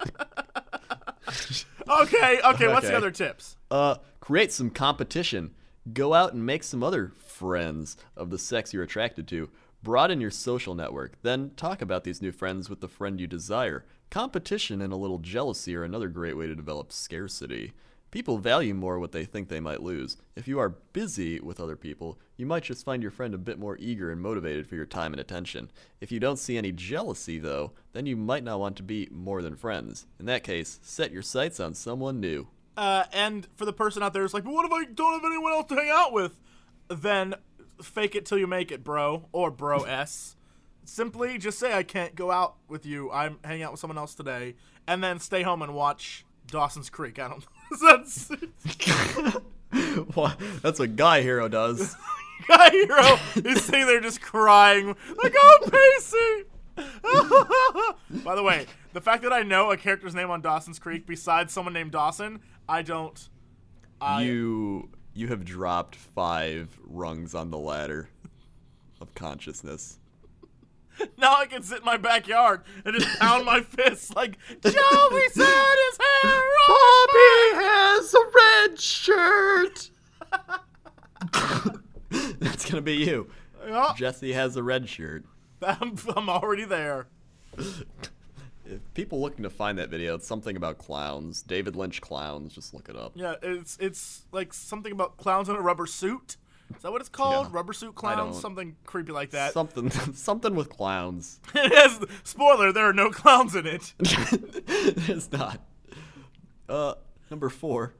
okay, 1.88 2.40
okay, 2.44 2.68
what's 2.68 2.88
the 2.88 2.96
other 2.96 3.12
tips? 3.12 3.56
Uh, 3.70 3.96
create 4.18 4.52
some 4.52 4.70
competition. 4.70 5.54
Go 5.92 6.12
out 6.12 6.32
and 6.32 6.44
make 6.44 6.64
some 6.64 6.82
other 6.82 7.12
friends 7.24 7.96
of 8.16 8.30
the 8.30 8.38
sex 8.38 8.74
you're 8.74 8.82
attracted 8.82 9.28
to. 9.28 9.48
Broaden 9.82 10.20
your 10.20 10.30
social 10.30 10.74
network. 10.74 11.14
Then 11.22 11.52
talk 11.56 11.80
about 11.80 12.04
these 12.04 12.20
new 12.20 12.32
friends 12.32 12.68
with 12.68 12.80
the 12.80 12.88
friend 12.88 13.18
you 13.18 13.26
desire. 13.26 13.86
Competition 14.10 14.82
and 14.82 14.92
a 14.92 14.96
little 14.96 15.18
jealousy 15.18 15.74
are 15.74 15.84
another 15.84 16.08
great 16.08 16.36
way 16.36 16.46
to 16.46 16.54
develop 16.54 16.92
scarcity. 16.92 17.72
People 18.10 18.38
value 18.38 18.74
more 18.74 18.98
what 18.98 19.12
they 19.12 19.24
think 19.24 19.48
they 19.48 19.60
might 19.60 19.82
lose. 19.82 20.16
If 20.36 20.46
you 20.46 20.58
are 20.58 20.68
busy 20.92 21.40
with 21.40 21.60
other 21.60 21.76
people, 21.76 22.18
you 22.36 22.44
might 22.44 22.64
just 22.64 22.84
find 22.84 23.00
your 23.00 23.12
friend 23.12 23.32
a 23.32 23.38
bit 23.38 23.58
more 23.58 23.78
eager 23.78 24.10
and 24.10 24.20
motivated 24.20 24.66
for 24.66 24.74
your 24.74 24.84
time 24.84 25.12
and 25.12 25.20
attention. 25.20 25.70
If 26.00 26.12
you 26.12 26.20
don't 26.20 26.38
see 26.38 26.58
any 26.58 26.72
jealousy, 26.72 27.38
though, 27.38 27.72
then 27.92 28.04
you 28.04 28.16
might 28.16 28.44
not 28.44 28.60
want 28.60 28.76
to 28.78 28.82
be 28.82 29.08
more 29.10 29.40
than 29.40 29.56
friends. 29.56 30.06
In 30.18 30.26
that 30.26 30.42
case, 30.42 30.80
set 30.82 31.12
your 31.12 31.22
sights 31.22 31.60
on 31.60 31.72
someone 31.72 32.20
new. 32.20 32.48
Uh, 32.76 33.04
and 33.12 33.46
for 33.56 33.64
the 33.64 33.72
person 33.72 34.02
out 34.02 34.12
there 34.12 34.22
who's 34.22 34.34
like, 34.34 34.44
but 34.44 34.52
what 34.52 34.66
if 34.66 34.72
I 34.72 34.84
don't 34.92 35.12
have 35.12 35.24
anyone 35.24 35.52
else 35.52 35.68
to 35.68 35.76
hang 35.76 35.90
out 35.90 36.12
with? 36.12 36.38
Then 36.88 37.34
fake 37.82 38.14
it 38.14 38.26
till 38.26 38.38
you 38.38 38.46
make 38.46 38.70
it, 38.70 38.84
bro. 38.84 39.28
Or 39.32 39.50
bro 39.50 39.78
S. 39.84 40.36
Simply 40.84 41.38
just 41.38 41.58
say, 41.58 41.72
I 41.72 41.82
can't 41.82 42.14
go 42.14 42.30
out 42.30 42.56
with 42.68 42.84
you. 42.84 43.10
I'm 43.10 43.38
hanging 43.44 43.62
out 43.62 43.72
with 43.72 43.80
someone 43.80 43.98
else 43.98 44.14
today. 44.14 44.56
And 44.86 45.04
then 45.04 45.18
stay 45.20 45.42
home 45.42 45.62
and 45.62 45.74
watch 45.74 46.24
Dawson's 46.48 46.90
Creek. 46.90 47.18
I 47.18 47.28
don't 47.28 47.44
That's 47.80 48.30
What? 50.14 50.40
That's 50.62 50.80
what 50.80 50.96
Guy 50.96 51.22
Hero 51.22 51.48
does. 51.48 51.94
Guy 52.48 52.70
Hero 52.70 53.18
is 53.36 53.62
sitting 53.62 53.86
there 53.86 54.00
just 54.00 54.20
crying, 54.20 54.96
like, 55.22 55.32
oh, 55.36 55.58
Pacey! 55.70 56.44
By 58.24 58.34
the 58.34 58.42
way, 58.42 58.66
the 58.92 59.00
fact 59.00 59.22
that 59.22 59.32
I 59.32 59.42
know 59.42 59.70
a 59.70 59.76
character's 59.76 60.14
name 60.14 60.30
on 60.30 60.40
Dawson's 60.40 60.78
Creek 60.78 61.06
besides 61.06 61.52
someone 61.52 61.72
named 61.72 61.92
Dawson, 61.92 62.40
I 62.68 62.82
don't. 62.82 63.28
I, 64.00 64.22
you 64.22 64.88
you 65.14 65.28
have 65.28 65.44
dropped 65.44 65.96
five 65.96 66.78
rungs 66.84 67.34
on 67.34 67.50
the 67.50 67.58
ladder 67.58 68.08
of 69.00 69.14
consciousness. 69.14 69.98
Now 71.16 71.36
I 71.36 71.46
can 71.46 71.62
sit 71.62 71.78
in 71.78 71.84
my 71.84 71.96
backyard 71.96 72.62
and 72.84 72.94
just 72.94 73.18
pound 73.18 73.46
my 73.46 73.60
fists 73.68 74.14
like 74.14 74.36
Joey 74.62 75.28
said 75.32 75.74
his 75.76 75.98
hair 76.22 76.42
Bobby 76.68 77.54
has 77.54 78.14
a 78.14 78.24
red 78.34 78.80
shirt. 78.80 79.90
That's 82.40 82.68
gonna 82.70 82.82
be 82.82 82.96
you. 82.96 83.30
Yeah, 83.66 83.92
Jesse 83.96 84.32
has 84.32 84.56
a 84.56 84.62
red 84.62 84.88
shirt. 84.88 85.24
I'm, 85.62 85.96
I'm 86.16 86.28
already 86.28 86.64
there. 86.64 87.06
If 88.70 88.94
people 88.94 89.20
looking 89.20 89.42
to 89.42 89.50
find 89.50 89.78
that 89.78 89.88
video, 89.88 90.14
it's 90.14 90.26
something 90.26 90.56
about 90.56 90.78
clowns. 90.78 91.42
David 91.42 91.74
Lynch 91.74 92.00
clowns. 92.00 92.54
Just 92.54 92.72
look 92.72 92.88
it 92.88 92.96
up. 92.96 93.12
Yeah, 93.14 93.34
it's 93.42 93.76
it's 93.80 94.26
like 94.30 94.54
something 94.54 94.92
about 94.92 95.16
clowns 95.16 95.48
in 95.48 95.56
a 95.56 95.60
rubber 95.60 95.86
suit. 95.86 96.36
Is 96.76 96.82
that 96.82 96.92
what 96.92 97.00
it's 97.00 97.10
called? 97.10 97.48
Yeah. 97.48 97.56
Rubber 97.56 97.72
suit 97.72 97.96
clowns? 97.96 98.40
Something 98.40 98.76
creepy 98.84 99.10
like 99.10 99.30
that. 99.30 99.52
Something 99.52 99.90
something 100.14 100.54
with 100.54 100.68
clowns. 100.68 101.40
it 101.54 101.74
has 101.74 102.00
spoiler. 102.22 102.72
There 102.72 102.88
are 102.88 102.92
no 102.92 103.10
clowns 103.10 103.56
in 103.56 103.66
it. 103.66 103.92
it's 103.98 105.32
not. 105.32 105.60
Uh, 106.68 106.94
number 107.28 107.48
four, 107.48 107.94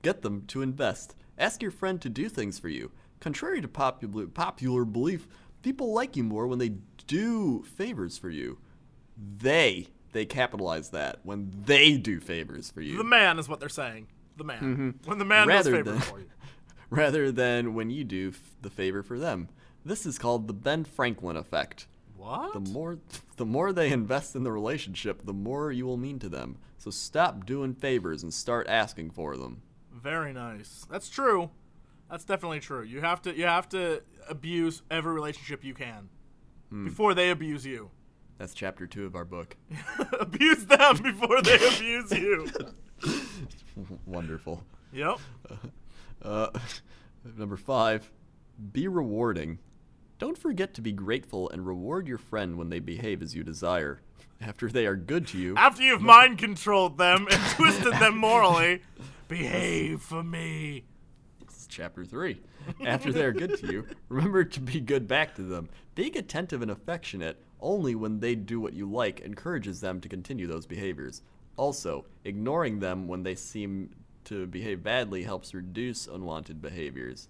get 0.00 0.22
them 0.22 0.44
to 0.46 0.62
invest. 0.62 1.14
Ask 1.36 1.60
your 1.60 1.70
friend 1.70 2.00
to 2.00 2.08
do 2.08 2.30
things 2.30 2.58
for 2.58 2.70
you. 2.70 2.90
Contrary 3.20 3.60
to 3.60 3.68
popular 3.68 4.26
popular 4.26 4.86
belief, 4.86 5.28
people 5.60 5.92
like 5.92 6.16
you 6.16 6.24
more 6.24 6.46
when 6.46 6.58
they 6.58 6.72
do 7.06 7.62
favors 7.64 8.16
for 8.16 8.30
you. 8.30 8.58
They 9.16 9.88
they 10.16 10.24
capitalize 10.26 10.88
that 10.90 11.20
when 11.22 11.52
they 11.66 11.96
do 11.96 12.18
favors 12.20 12.70
for 12.70 12.80
you, 12.80 12.96
The 12.96 13.04
man 13.04 13.38
is 13.38 13.48
what 13.48 13.60
they're 13.60 13.68
saying. 13.68 14.06
The 14.36 14.44
man. 14.44 14.98
When 15.04 15.18
the 15.18 15.24
man 15.24 15.46
does 15.48 15.66
Mm-hmm. 15.66 15.74
rather 15.74 15.84
favor 15.84 15.90
than 15.92 16.00
for 16.00 16.18
you. 16.20 16.26
rather 16.90 17.32
than 17.32 17.74
when 17.74 17.90
you 17.90 18.04
do 18.04 18.28
f- 18.30 18.56
the 18.62 18.70
favor 18.70 19.02
for 19.02 19.18
them. 19.18 19.48
This 19.84 20.04
is 20.06 20.18
called 20.18 20.48
the 20.48 20.52
Ben 20.54 20.84
Franklin 20.84 21.36
effect. 21.36 21.86
What? 22.16 22.52
The 22.54 22.60
more 22.72 22.98
the 23.36 23.46
more 23.46 23.72
they 23.72 23.92
invest 23.92 24.34
in 24.34 24.42
the 24.42 24.50
relationship, 24.52 25.24
the 25.24 25.32
more 25.32 25.70
you 25.70 25.86
will 25.86 25.96
mean 25.98 26.18
to 26.20 26.28
them. 26.28 26.56
So 26.78 26.90
stop 26.90 27.46
doing 27.46 27.74
favors 27.74 28.22
and 28.22 28.32
start 28.34 28.66
asking 28.68 29.10
for 29.10 29.36
them. 29.36 29.62
Very 29.92 30.32
nice. 30.32 30.86
That's 30.90 31.08
true. 31.08 31.50
That's 32.10 32.24
definitely 32.24 32.60
true. 32.60 32.82
You 32.82 33.00
have 33.00 33.20
to 33.22 33.36
you 33.36 33.44
have 33.46 33.68
to 33.70 34.02
abuse 34.28 34.82
every 34.90 35.12
relationship 35.12 35.62
you 35.64 35.74
can 35.74 36.08
Hmm. 36.70 36.84
before 36.84 37.14
they 37.14 37.30
abuse 37.30 37.64
you. 37.64 37.90
That's 38.38 38.54
chapter 38.54 38.86
2 38.86 39.06
of 39.06 39.14
our 39.14 39.24
book. 39.24 39.56
abuse 40.20 40.66
them 40.66 40.98
before 40.98 41.40
they 41.42 41.54
abuse 41.54 42.12
you. 42.12 42.48
Wonderful. 44.06 44.62
Yep. 44.92 45.18
Uh, 46.22 46.48
number 47.36 47.56
5, 47.56 48.10
be 48.72 48.88
rewarding. 48.88 49.58
Don't 50.18 50.38
forget 50.38 50.74
to 50.74 50.80
be 50.80 50.92
grateful 50.92 51.48
and 51.50 51.66
reward 51.66 52.08
your 52.08 52.18
friend 52.18 52.56
when 52.56 52.70
they 52.70 52.78
behave 52.78 53.22
as 53.22 53.34
you 53.34 53.42
desire. 53.42 54.00
After 54.40 54.68
they 54.68 54.86
are 54.86 54.96
good 54.96 55.26
to 55.28 55.38
you, 55.38 55.54
After 55.56 55.82
you've 55.82 56.02
mind 56.02 56.38
controlled 56.38 56.98
them 56.98 57.26
and 57.30 57.42
twisted 57.52 57.94
them 57.94 58.18
morally, 58.18 58.82
behave 59.28 60.02
for 60.02 60.22
me. 60.22 60.84
This 61.66 61.74
chapter 61.74 62.04
3. 62.04 62.40
After 62.84 63.12
they 63.12 63.24
are 63.24 63.32
good 63.32 63.58
to 63.58 63.66
you, 63.72 63.86
remember 64.08 64.44
to 64.44 64.60
be 64.60 64.80
good 64.80 65.08
back 65.08 65.34
to 65.34 65.42
them. 65.42 65.68
Being 65.96 66.16
attentive 66.16 66.62
and 66.62 66.70
affectionate 66.70 67.42
only 67.60 67.94
when 67.94 68.20
they 68.20 68.34
do 68.36 68.60
what 68.60 68.74
you 68.74 68.88
like 68.88 69.20
encourages 69.20 69.80
them 69.80 70.00
to 70.00 70.08
continue 70.08 70.46
those 70.46 70.66
behaviors. 70.66 71.22
Also, 71.56 72.04
ignoring 72.24 72.78
them 72.78 73.08
when 73.08 73.24
they 73.24 73.34
seem 73.34 73.90
to 74.24 74.46
behave 74.46 74.82
badly 74.84 75.24
helps 75.24 75.54
reduce 75.54 76.06
unwanted 76.06 76.62
behaviors. 76.62 77.28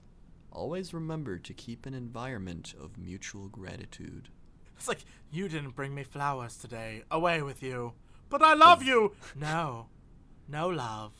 Always 0.52 0.92
remember 0.92 1.38
to 1.38 1.54
keep 1.54 1.86
an 1.86 1.94
environment 1.94 2.74
of 2.78 2.98
mutual 2.98 3.48
gratitude. 3.48 4.28
It's 4.76 4.88
like 4.88 5.04
you 5.30 5.48
didn't 5.48 5.76
bring 5.76 5.94
me 5.94 6.02
flowers 6.02 6.56
today. 6.56 7.04
Away 7.10 7.40
with 7.40 7.62
you. 7.62 7.94
But 8.28 8.42
I 8.42 8.54
love 8.54 8.82
you. 8.82 9.12
No. 9.34 9.86
No 10.48 10.68
love. 10.68 11.12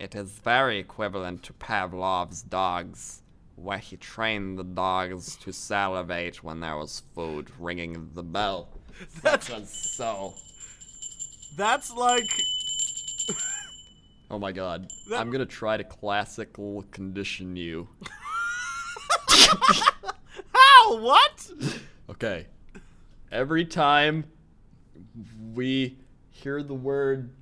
It 0.00 0.14
is 0.14 0.30
very 0.30 0.78
equivalent 0.78 1.42
to 1.42 1.52
Pavlov's 1.52 2.40
dogs, 2.40 3.20
where 3.56 3.76
he 3.76 3.98
trained 3.98 4.58
the 4.58 4.64
dogs 4.64 5.36
to 5.42 5.52
salivate 5.52 6.42
when 6.42 6.60
there 6.60 6.78
was 6.78 7.02
food, 7.14 7.50
ringing 7.58 8.08
the 8.14 8.22
bell. 8.22 8.70
Such 9.22 9.50
and 9.50 9.68
so. 9.68 10.32
That's 11.54 11.92
like 11.92 12.30
Oh 14.30 14.38
my 14.38 14.52
god. 14.52 14.90
That- 15.10 15.20
I'm 15.20 15.30
gonna 15.30 15.44
try 15.44 15.76
to 15.76 15.84
classical 15.84 16.82
condition 16.92 17.54
you. 17.56 17.86
How? 20.54 20.96
What? 20.98 21.50
Okay. 22.08 22.46
Every 23.30 23.66
time 23.66 24.24
we 25.52 25.98
hear 26.30 26.62
the 26.62 26.72
word 26.74 27.34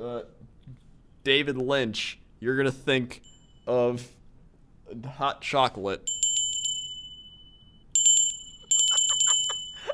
uh, 0.00 0.22
David 1.24 1.56
Lynch, 1.56 2.18
you're 2.40 2.56
gonna 2.56 2.70
think 2.70 3.22
of 3.66 4.08
hot 5.06 5.40
chocolate. 5.42 6.08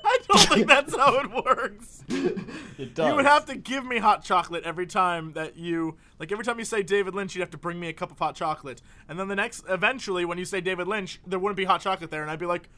I 0.04 0.18
don't 0.28 0.48
think 0.48 0.66
that's 0.68 0.94
how 0.96 1.18
it 1.20 1.30
works. 1.44 2.02
It 2.76 2.92
does. 2.96 3.08
You 3.08 3.14
would 3.14 3.24
have 3.24 3.46
to 3.46 3.54
give 3.54 3.86
me 3.86 3.98
hot 3.98 4.24
chocolate 4.24 4.64
every 4.64 4.86
time 4.86 5.34
that 5.34 5.56
you 5.56 5.96
like 6.18 6.32
every 6.32 6.44
time 6.44 6.58
you 6.58 6.64
say 6.64 6.82
David 6.82 7.14
Lynch, 7.14 7.36
you'd 7.36 7.42
have 7.42 7.50
to 7.50 7.56
bring 7.56 7.78
me 7.78 7.86
a 7.88 7.92
cup 7.92 8.10
of 8.10 8.18
hot 8.18 8.34
chocolate. 8.34 8.82
And 9.08 9.16
then 9.16 9.28
the 9.28 9.36
next 9.36 9.62
eventually 9.68 10.24
when 10.24 10.38
you 10.38 10.44
say 10.44 10.60
David 10.60 10.88
Lynch, 10.88 11.20
there 11.24 11.38
wouldn't 11.38 11.56
be 11.56 11.66
hot 11.66 11.82
chocolate 11.82 12.10
there 12.10 12.22
and 12.22 12.30
I'd 12.32 12.40
be 12.40 12.46
like, 12.46 12.68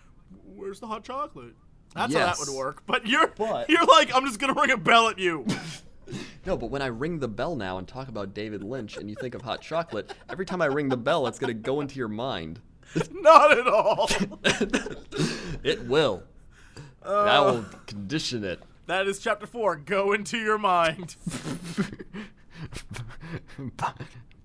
Where's 0.55 0.81
the 0.81 0.87
hot 0.87 1.03
chocolate? 1.03 1.55
That's 1.95 2.13
how 2.13 2.27
that 2.27 2.37
would 2.39 2.55
work. 2.55 2.83
But 2.87 3.07
you're 3.07 3.29
But- 3.29 3.71
you're 3.71 3.87
like, 3.87 4.15
I'm 4.15 4.27
just 4.27 4.39
gonna 4.39 4.53
ring 4.53 4.71
a 4.71 4.77
bell 4.77 5.09
at 5.09 5.19
you. 5.19 5.47
No, 6.45 6.57
but 6.57 6.71
when 6.71 6.83
I 6.83 6.87
ring 6.87 7.19
the 7.19 7.29
bell 7.29 7.57
now 7.57 7.79
and 7.79 7.89
talk 7.89 8.09
about 8.09 8.35
David 8.35 8.63
Lynch 8.63 8.97
and 8.97 9.11
you 9.11 9.17
think 9.17 9.35
of 9.35 9.43
hot 9.43 9.61
chocolate, 9.61 10.15
every 10.29 10.47
time 10.47 10.63
I 10.63 10.67
ring 10.67 10.89
the 10.89 10.97
bell, 10.97 11.27
it's 11.27 11.39
gonna 11.39 11.55
go 11.55 11.81
into 11.81 11.97
your 11.99 12.09
mind. 12.09 12.61
Not 13.11 13.57
at 13.59 13.67
all. 13.67 14.09
It 15.65 15.85
will. 15.87 16.23
I 17.05 17.41
will 17.41 17.65
condition 17.87 18.45
it. 18.45 18.61
that 18.87 19.09
is 19.09 19.19
chapter 19.19 19.47
four. 19.47 19.75
Go 19.77 20.13
into 20.13 20.39
your 20.39 20.59
mind. 20.59 21.17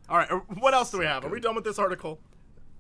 All 0.10 0.18
right. 0.18 0.30
uh, 0.32 0.38
What 0.60 0.74
else 0.74 0.92
do 0.92 1.00
we 1.00 1.06
have? 1.06 1.24
Are 1.26 1.30
we 1.30 1.40
done 1.40 1.56
with 1.56 1.64
this 1.64 1.80
article? 1.80 2.20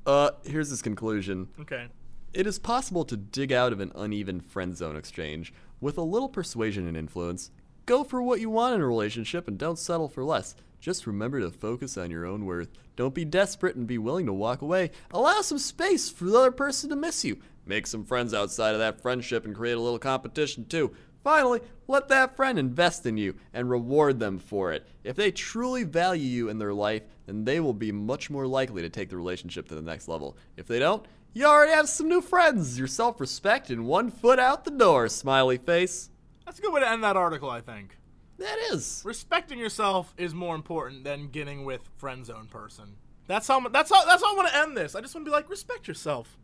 Uh, 0.06 0.32
here's 0.44 0.70
his 0.70 0.82
conclusion. 0.82 1.50
Okay. 1.60 1.88
It 2.34 2.48
is 2.48 2.60
possible 2.60 3.06
to 3.06 3.18
dig 3.18 3.52
out 3.52 3.74
of 3.74 3.80
an 3.80 3.92
uneven 3.96 4.40
friend 4.40 4.76
zone 4.76 4.96
exchange 4.96 5.54
with 5.80 5.98
a 5.98 6.02
little 6.04 6.30
persuasion 6.30 6.88
and 6.88 6.96
influence. 6.98 7.52
Go 7.92 8.06
for 8.06 8.24
what 8.24 8.39
you 8.39 8.50
want 8.50 8.74
in 8.74 8.80
a 8.80 8.88
relationship 8.88 9.50
and 9.50 9.58
don't 9.58 9.78
settle 9.78 10.08
for 10.08 10.24
less. 10.24 10.56
Just 10.80 11.06
remember 11.06 11.42
to 11.42 11.52
focus 11.52 11.98
on 11.98 12.10
your 12.10 12.26
own 12.26 12.46
worth. 12.46 12.70
Don't 12.96 13.14
be 13.14 13.26
desperate 13.26 13.76
and 13.76 13.86
be 13.86 13.98
willing 13.98 14.28
to 14.28 14.34
walk 14.34 14.62
away. 14.62 14.92
Allow 15.12 15.42
some 15.42 15.58
space 15.58 16.10
for 16.10 16.24
the 16.24 16.38
other 16.38 16.52
person 16.52 16.89
to 16.89 16.96
miss 16.96 17.26
you. 17.26 17.39
Make 17.66 17.86
some 17.86 18.06
friends 18.06 18.34
outside 18.34 18.72
of 18.72 18.80
that 18.80 19.02
friendship 19.02 19.44
and 19.44 19.54
create 19.54 19.74
a 19.74 19.82
little 19.82 20.00
competition 20.00 20.64
too. 20.64 20.96
Finally, 21.22 21.60
let 21.89 22.08
that 22.08 22.38
friend 22.38 22.58
invest 22.58 23.06
in 23.06 23.18
you 23.18 23.36
and 23.54 23.70
reward 23.70 24.22
them 24.22 24.39
for 24.39 24.72
it. 24.72 24.88
If 25.04 25.18
they 25.18 25.30
truly 25.30 25.84
value 25.84 26.24
you 26.24 26.48
in 26.48 26.60
their 26.60 26.74
life, 26.74 27.04
then 27.26 27.44
they 27.44 27.60
will 27.60 27.74
be 27.74 27.92
much 27.92 28.30
more 28.30 28.48
likely 28.48 28.82
to 28.84 28.89
take 28.89 29.10
the 29.10 29.18
relationship 29.18 29.68
to 29.68 29.76
the 29.76 29.82
next 29.82 30.08
level. 30.08 30.38
If 30.56 30.66
they 30.66 30.80
don't, 30.80 31.06
you 31.34 31.46
already 31.46 31.74
have 31.74 31.89
some 31.89 32.08
new 32.08 32.22
friends, 32.22 32.80
your 32.80 32.88
self 32.88 33.20
respect, 33.20 33.70
and 33.70 33.86
one 33.86 34.12
foot 34.12 34.39
out 34.39 34.64
the 34.64 34.72
door, 34.72 35.10
smiley 35.10 35.58
face. 35.58 36.10
That's 36.52 36.60
a 36.60 36.64
good 36.64 36.74
way 36.74 36.82
to 36.82 36.89
end 36.89 37.02
that 37.06 37.16
article, 37.16 37.49
I 37.49 37.62
think. 37.62 37.97
That 38.38 38.58
is. 38.74 39.04
Respecting 39.06 39.58
yourself 39.58 40.14
is 40.18 40.36
more 40.36 40.54
important 40.54 41.06
than 41.06 41.30
getting 41.30 41.64
with 41.64 41.89
friend 41.95 42.26
zone 42.26 42.47
person. 42.47 42.97
That's 43.26 43.47
how. 43.47 43.66
That's 43.70 43.89
how. 43.89 44.04
That's 44.04 44.22
how 44.22 44.34
I 44.34 44.36
want 44.36 44.49
to 44.49 44.58
end 44.58 44.76
this. 44.76 44.93
I 44.93 44.99
just 44.99 45.16
want 45.16 45.26
to 45.26 45.30
be 45.30 45.34
like, 45.34 45.49
respect 45.49 45.88
yourself. 45.88 46.38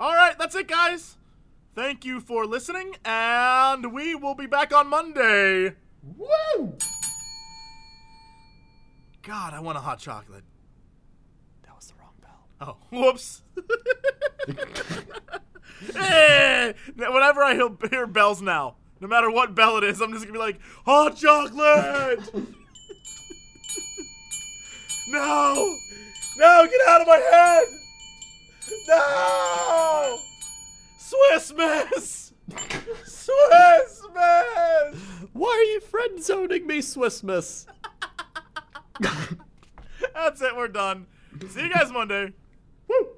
All 0.00 0.12
right, 0.12 0.36
that's 0.36 0.56
it, 0.56 0.66
guys. 0.66 1.16
Thank 1.76 2.04
you 2.04 2.18
for 2.18 2.44
listening, 2.44 2.96
and 3.04 3.92
we 3.92 4.16
will 4.16 4.34
be 4.34 4.46
back 4.46 4.74
on 4.74 4.88
Monday. 4.88 5.74
Woo! 6.16 6.76
God, 9.22 9.54
I 9.54 9.60
want 9.60 9.78
a 9.78 9.80
hot 9.80 10.00
chocolate. 10.00 10.42
That 11.62 11.76
was 11.76 11.86
the 11.86 11.94
wrong 12.00 12.14
bell. 12.20 12.48
Oh, 12.60 12.78
whoops. 12.98 13.42
hey, 15.94 16.74
whenever 16.96 17.44
I 17.44 17.54
hear, 17.54 17.70
hear 17.88 18.08
bells 18.08 18.42
now, 18.42 18.74
no 19.02 19.08
matter 19.08 19.30
what 19.30 19.54
bell 19.54 19.76
it 19.78 19.84
is, 19.84 20.00
I'm 20.00 20.12
just 20.12 20.24
gonna 20.24 20.32
be 20.32 20.38
like, 20.38 20.60
hot 20.86 21.16
chocolate. 21.16 22.20
no, 25.08 25.76
no, 26.38 26.66
get 26.70 26.80
out 26.88 27.00
of 27.00 27.08
my 27.08 27.16
head. 27.16 27.64
No, 28.88 30.18
Swiss 30.98 31.52
Miss, 31.52 32.32
Swiss 33.04 34.02
Miss. 34.14 35.00
Why 35.32 35.50
are 35.50 35.64
you 35.64 35.80
friend 35.80 36.22
zoning 36.22 36.68
me, 36.68 36.80
Swiss 36.80 37.24
Miss? 37.24 37.66
That's 40.14 40.40
it. 40.40 40.56
We're 40.56 40.68
done. 40.68 41.08
See 41.48 41.62
you 41.62 41.70
guys 41.70 41.90
Monday. 41.90 42.32
Woo. 42.86 43.08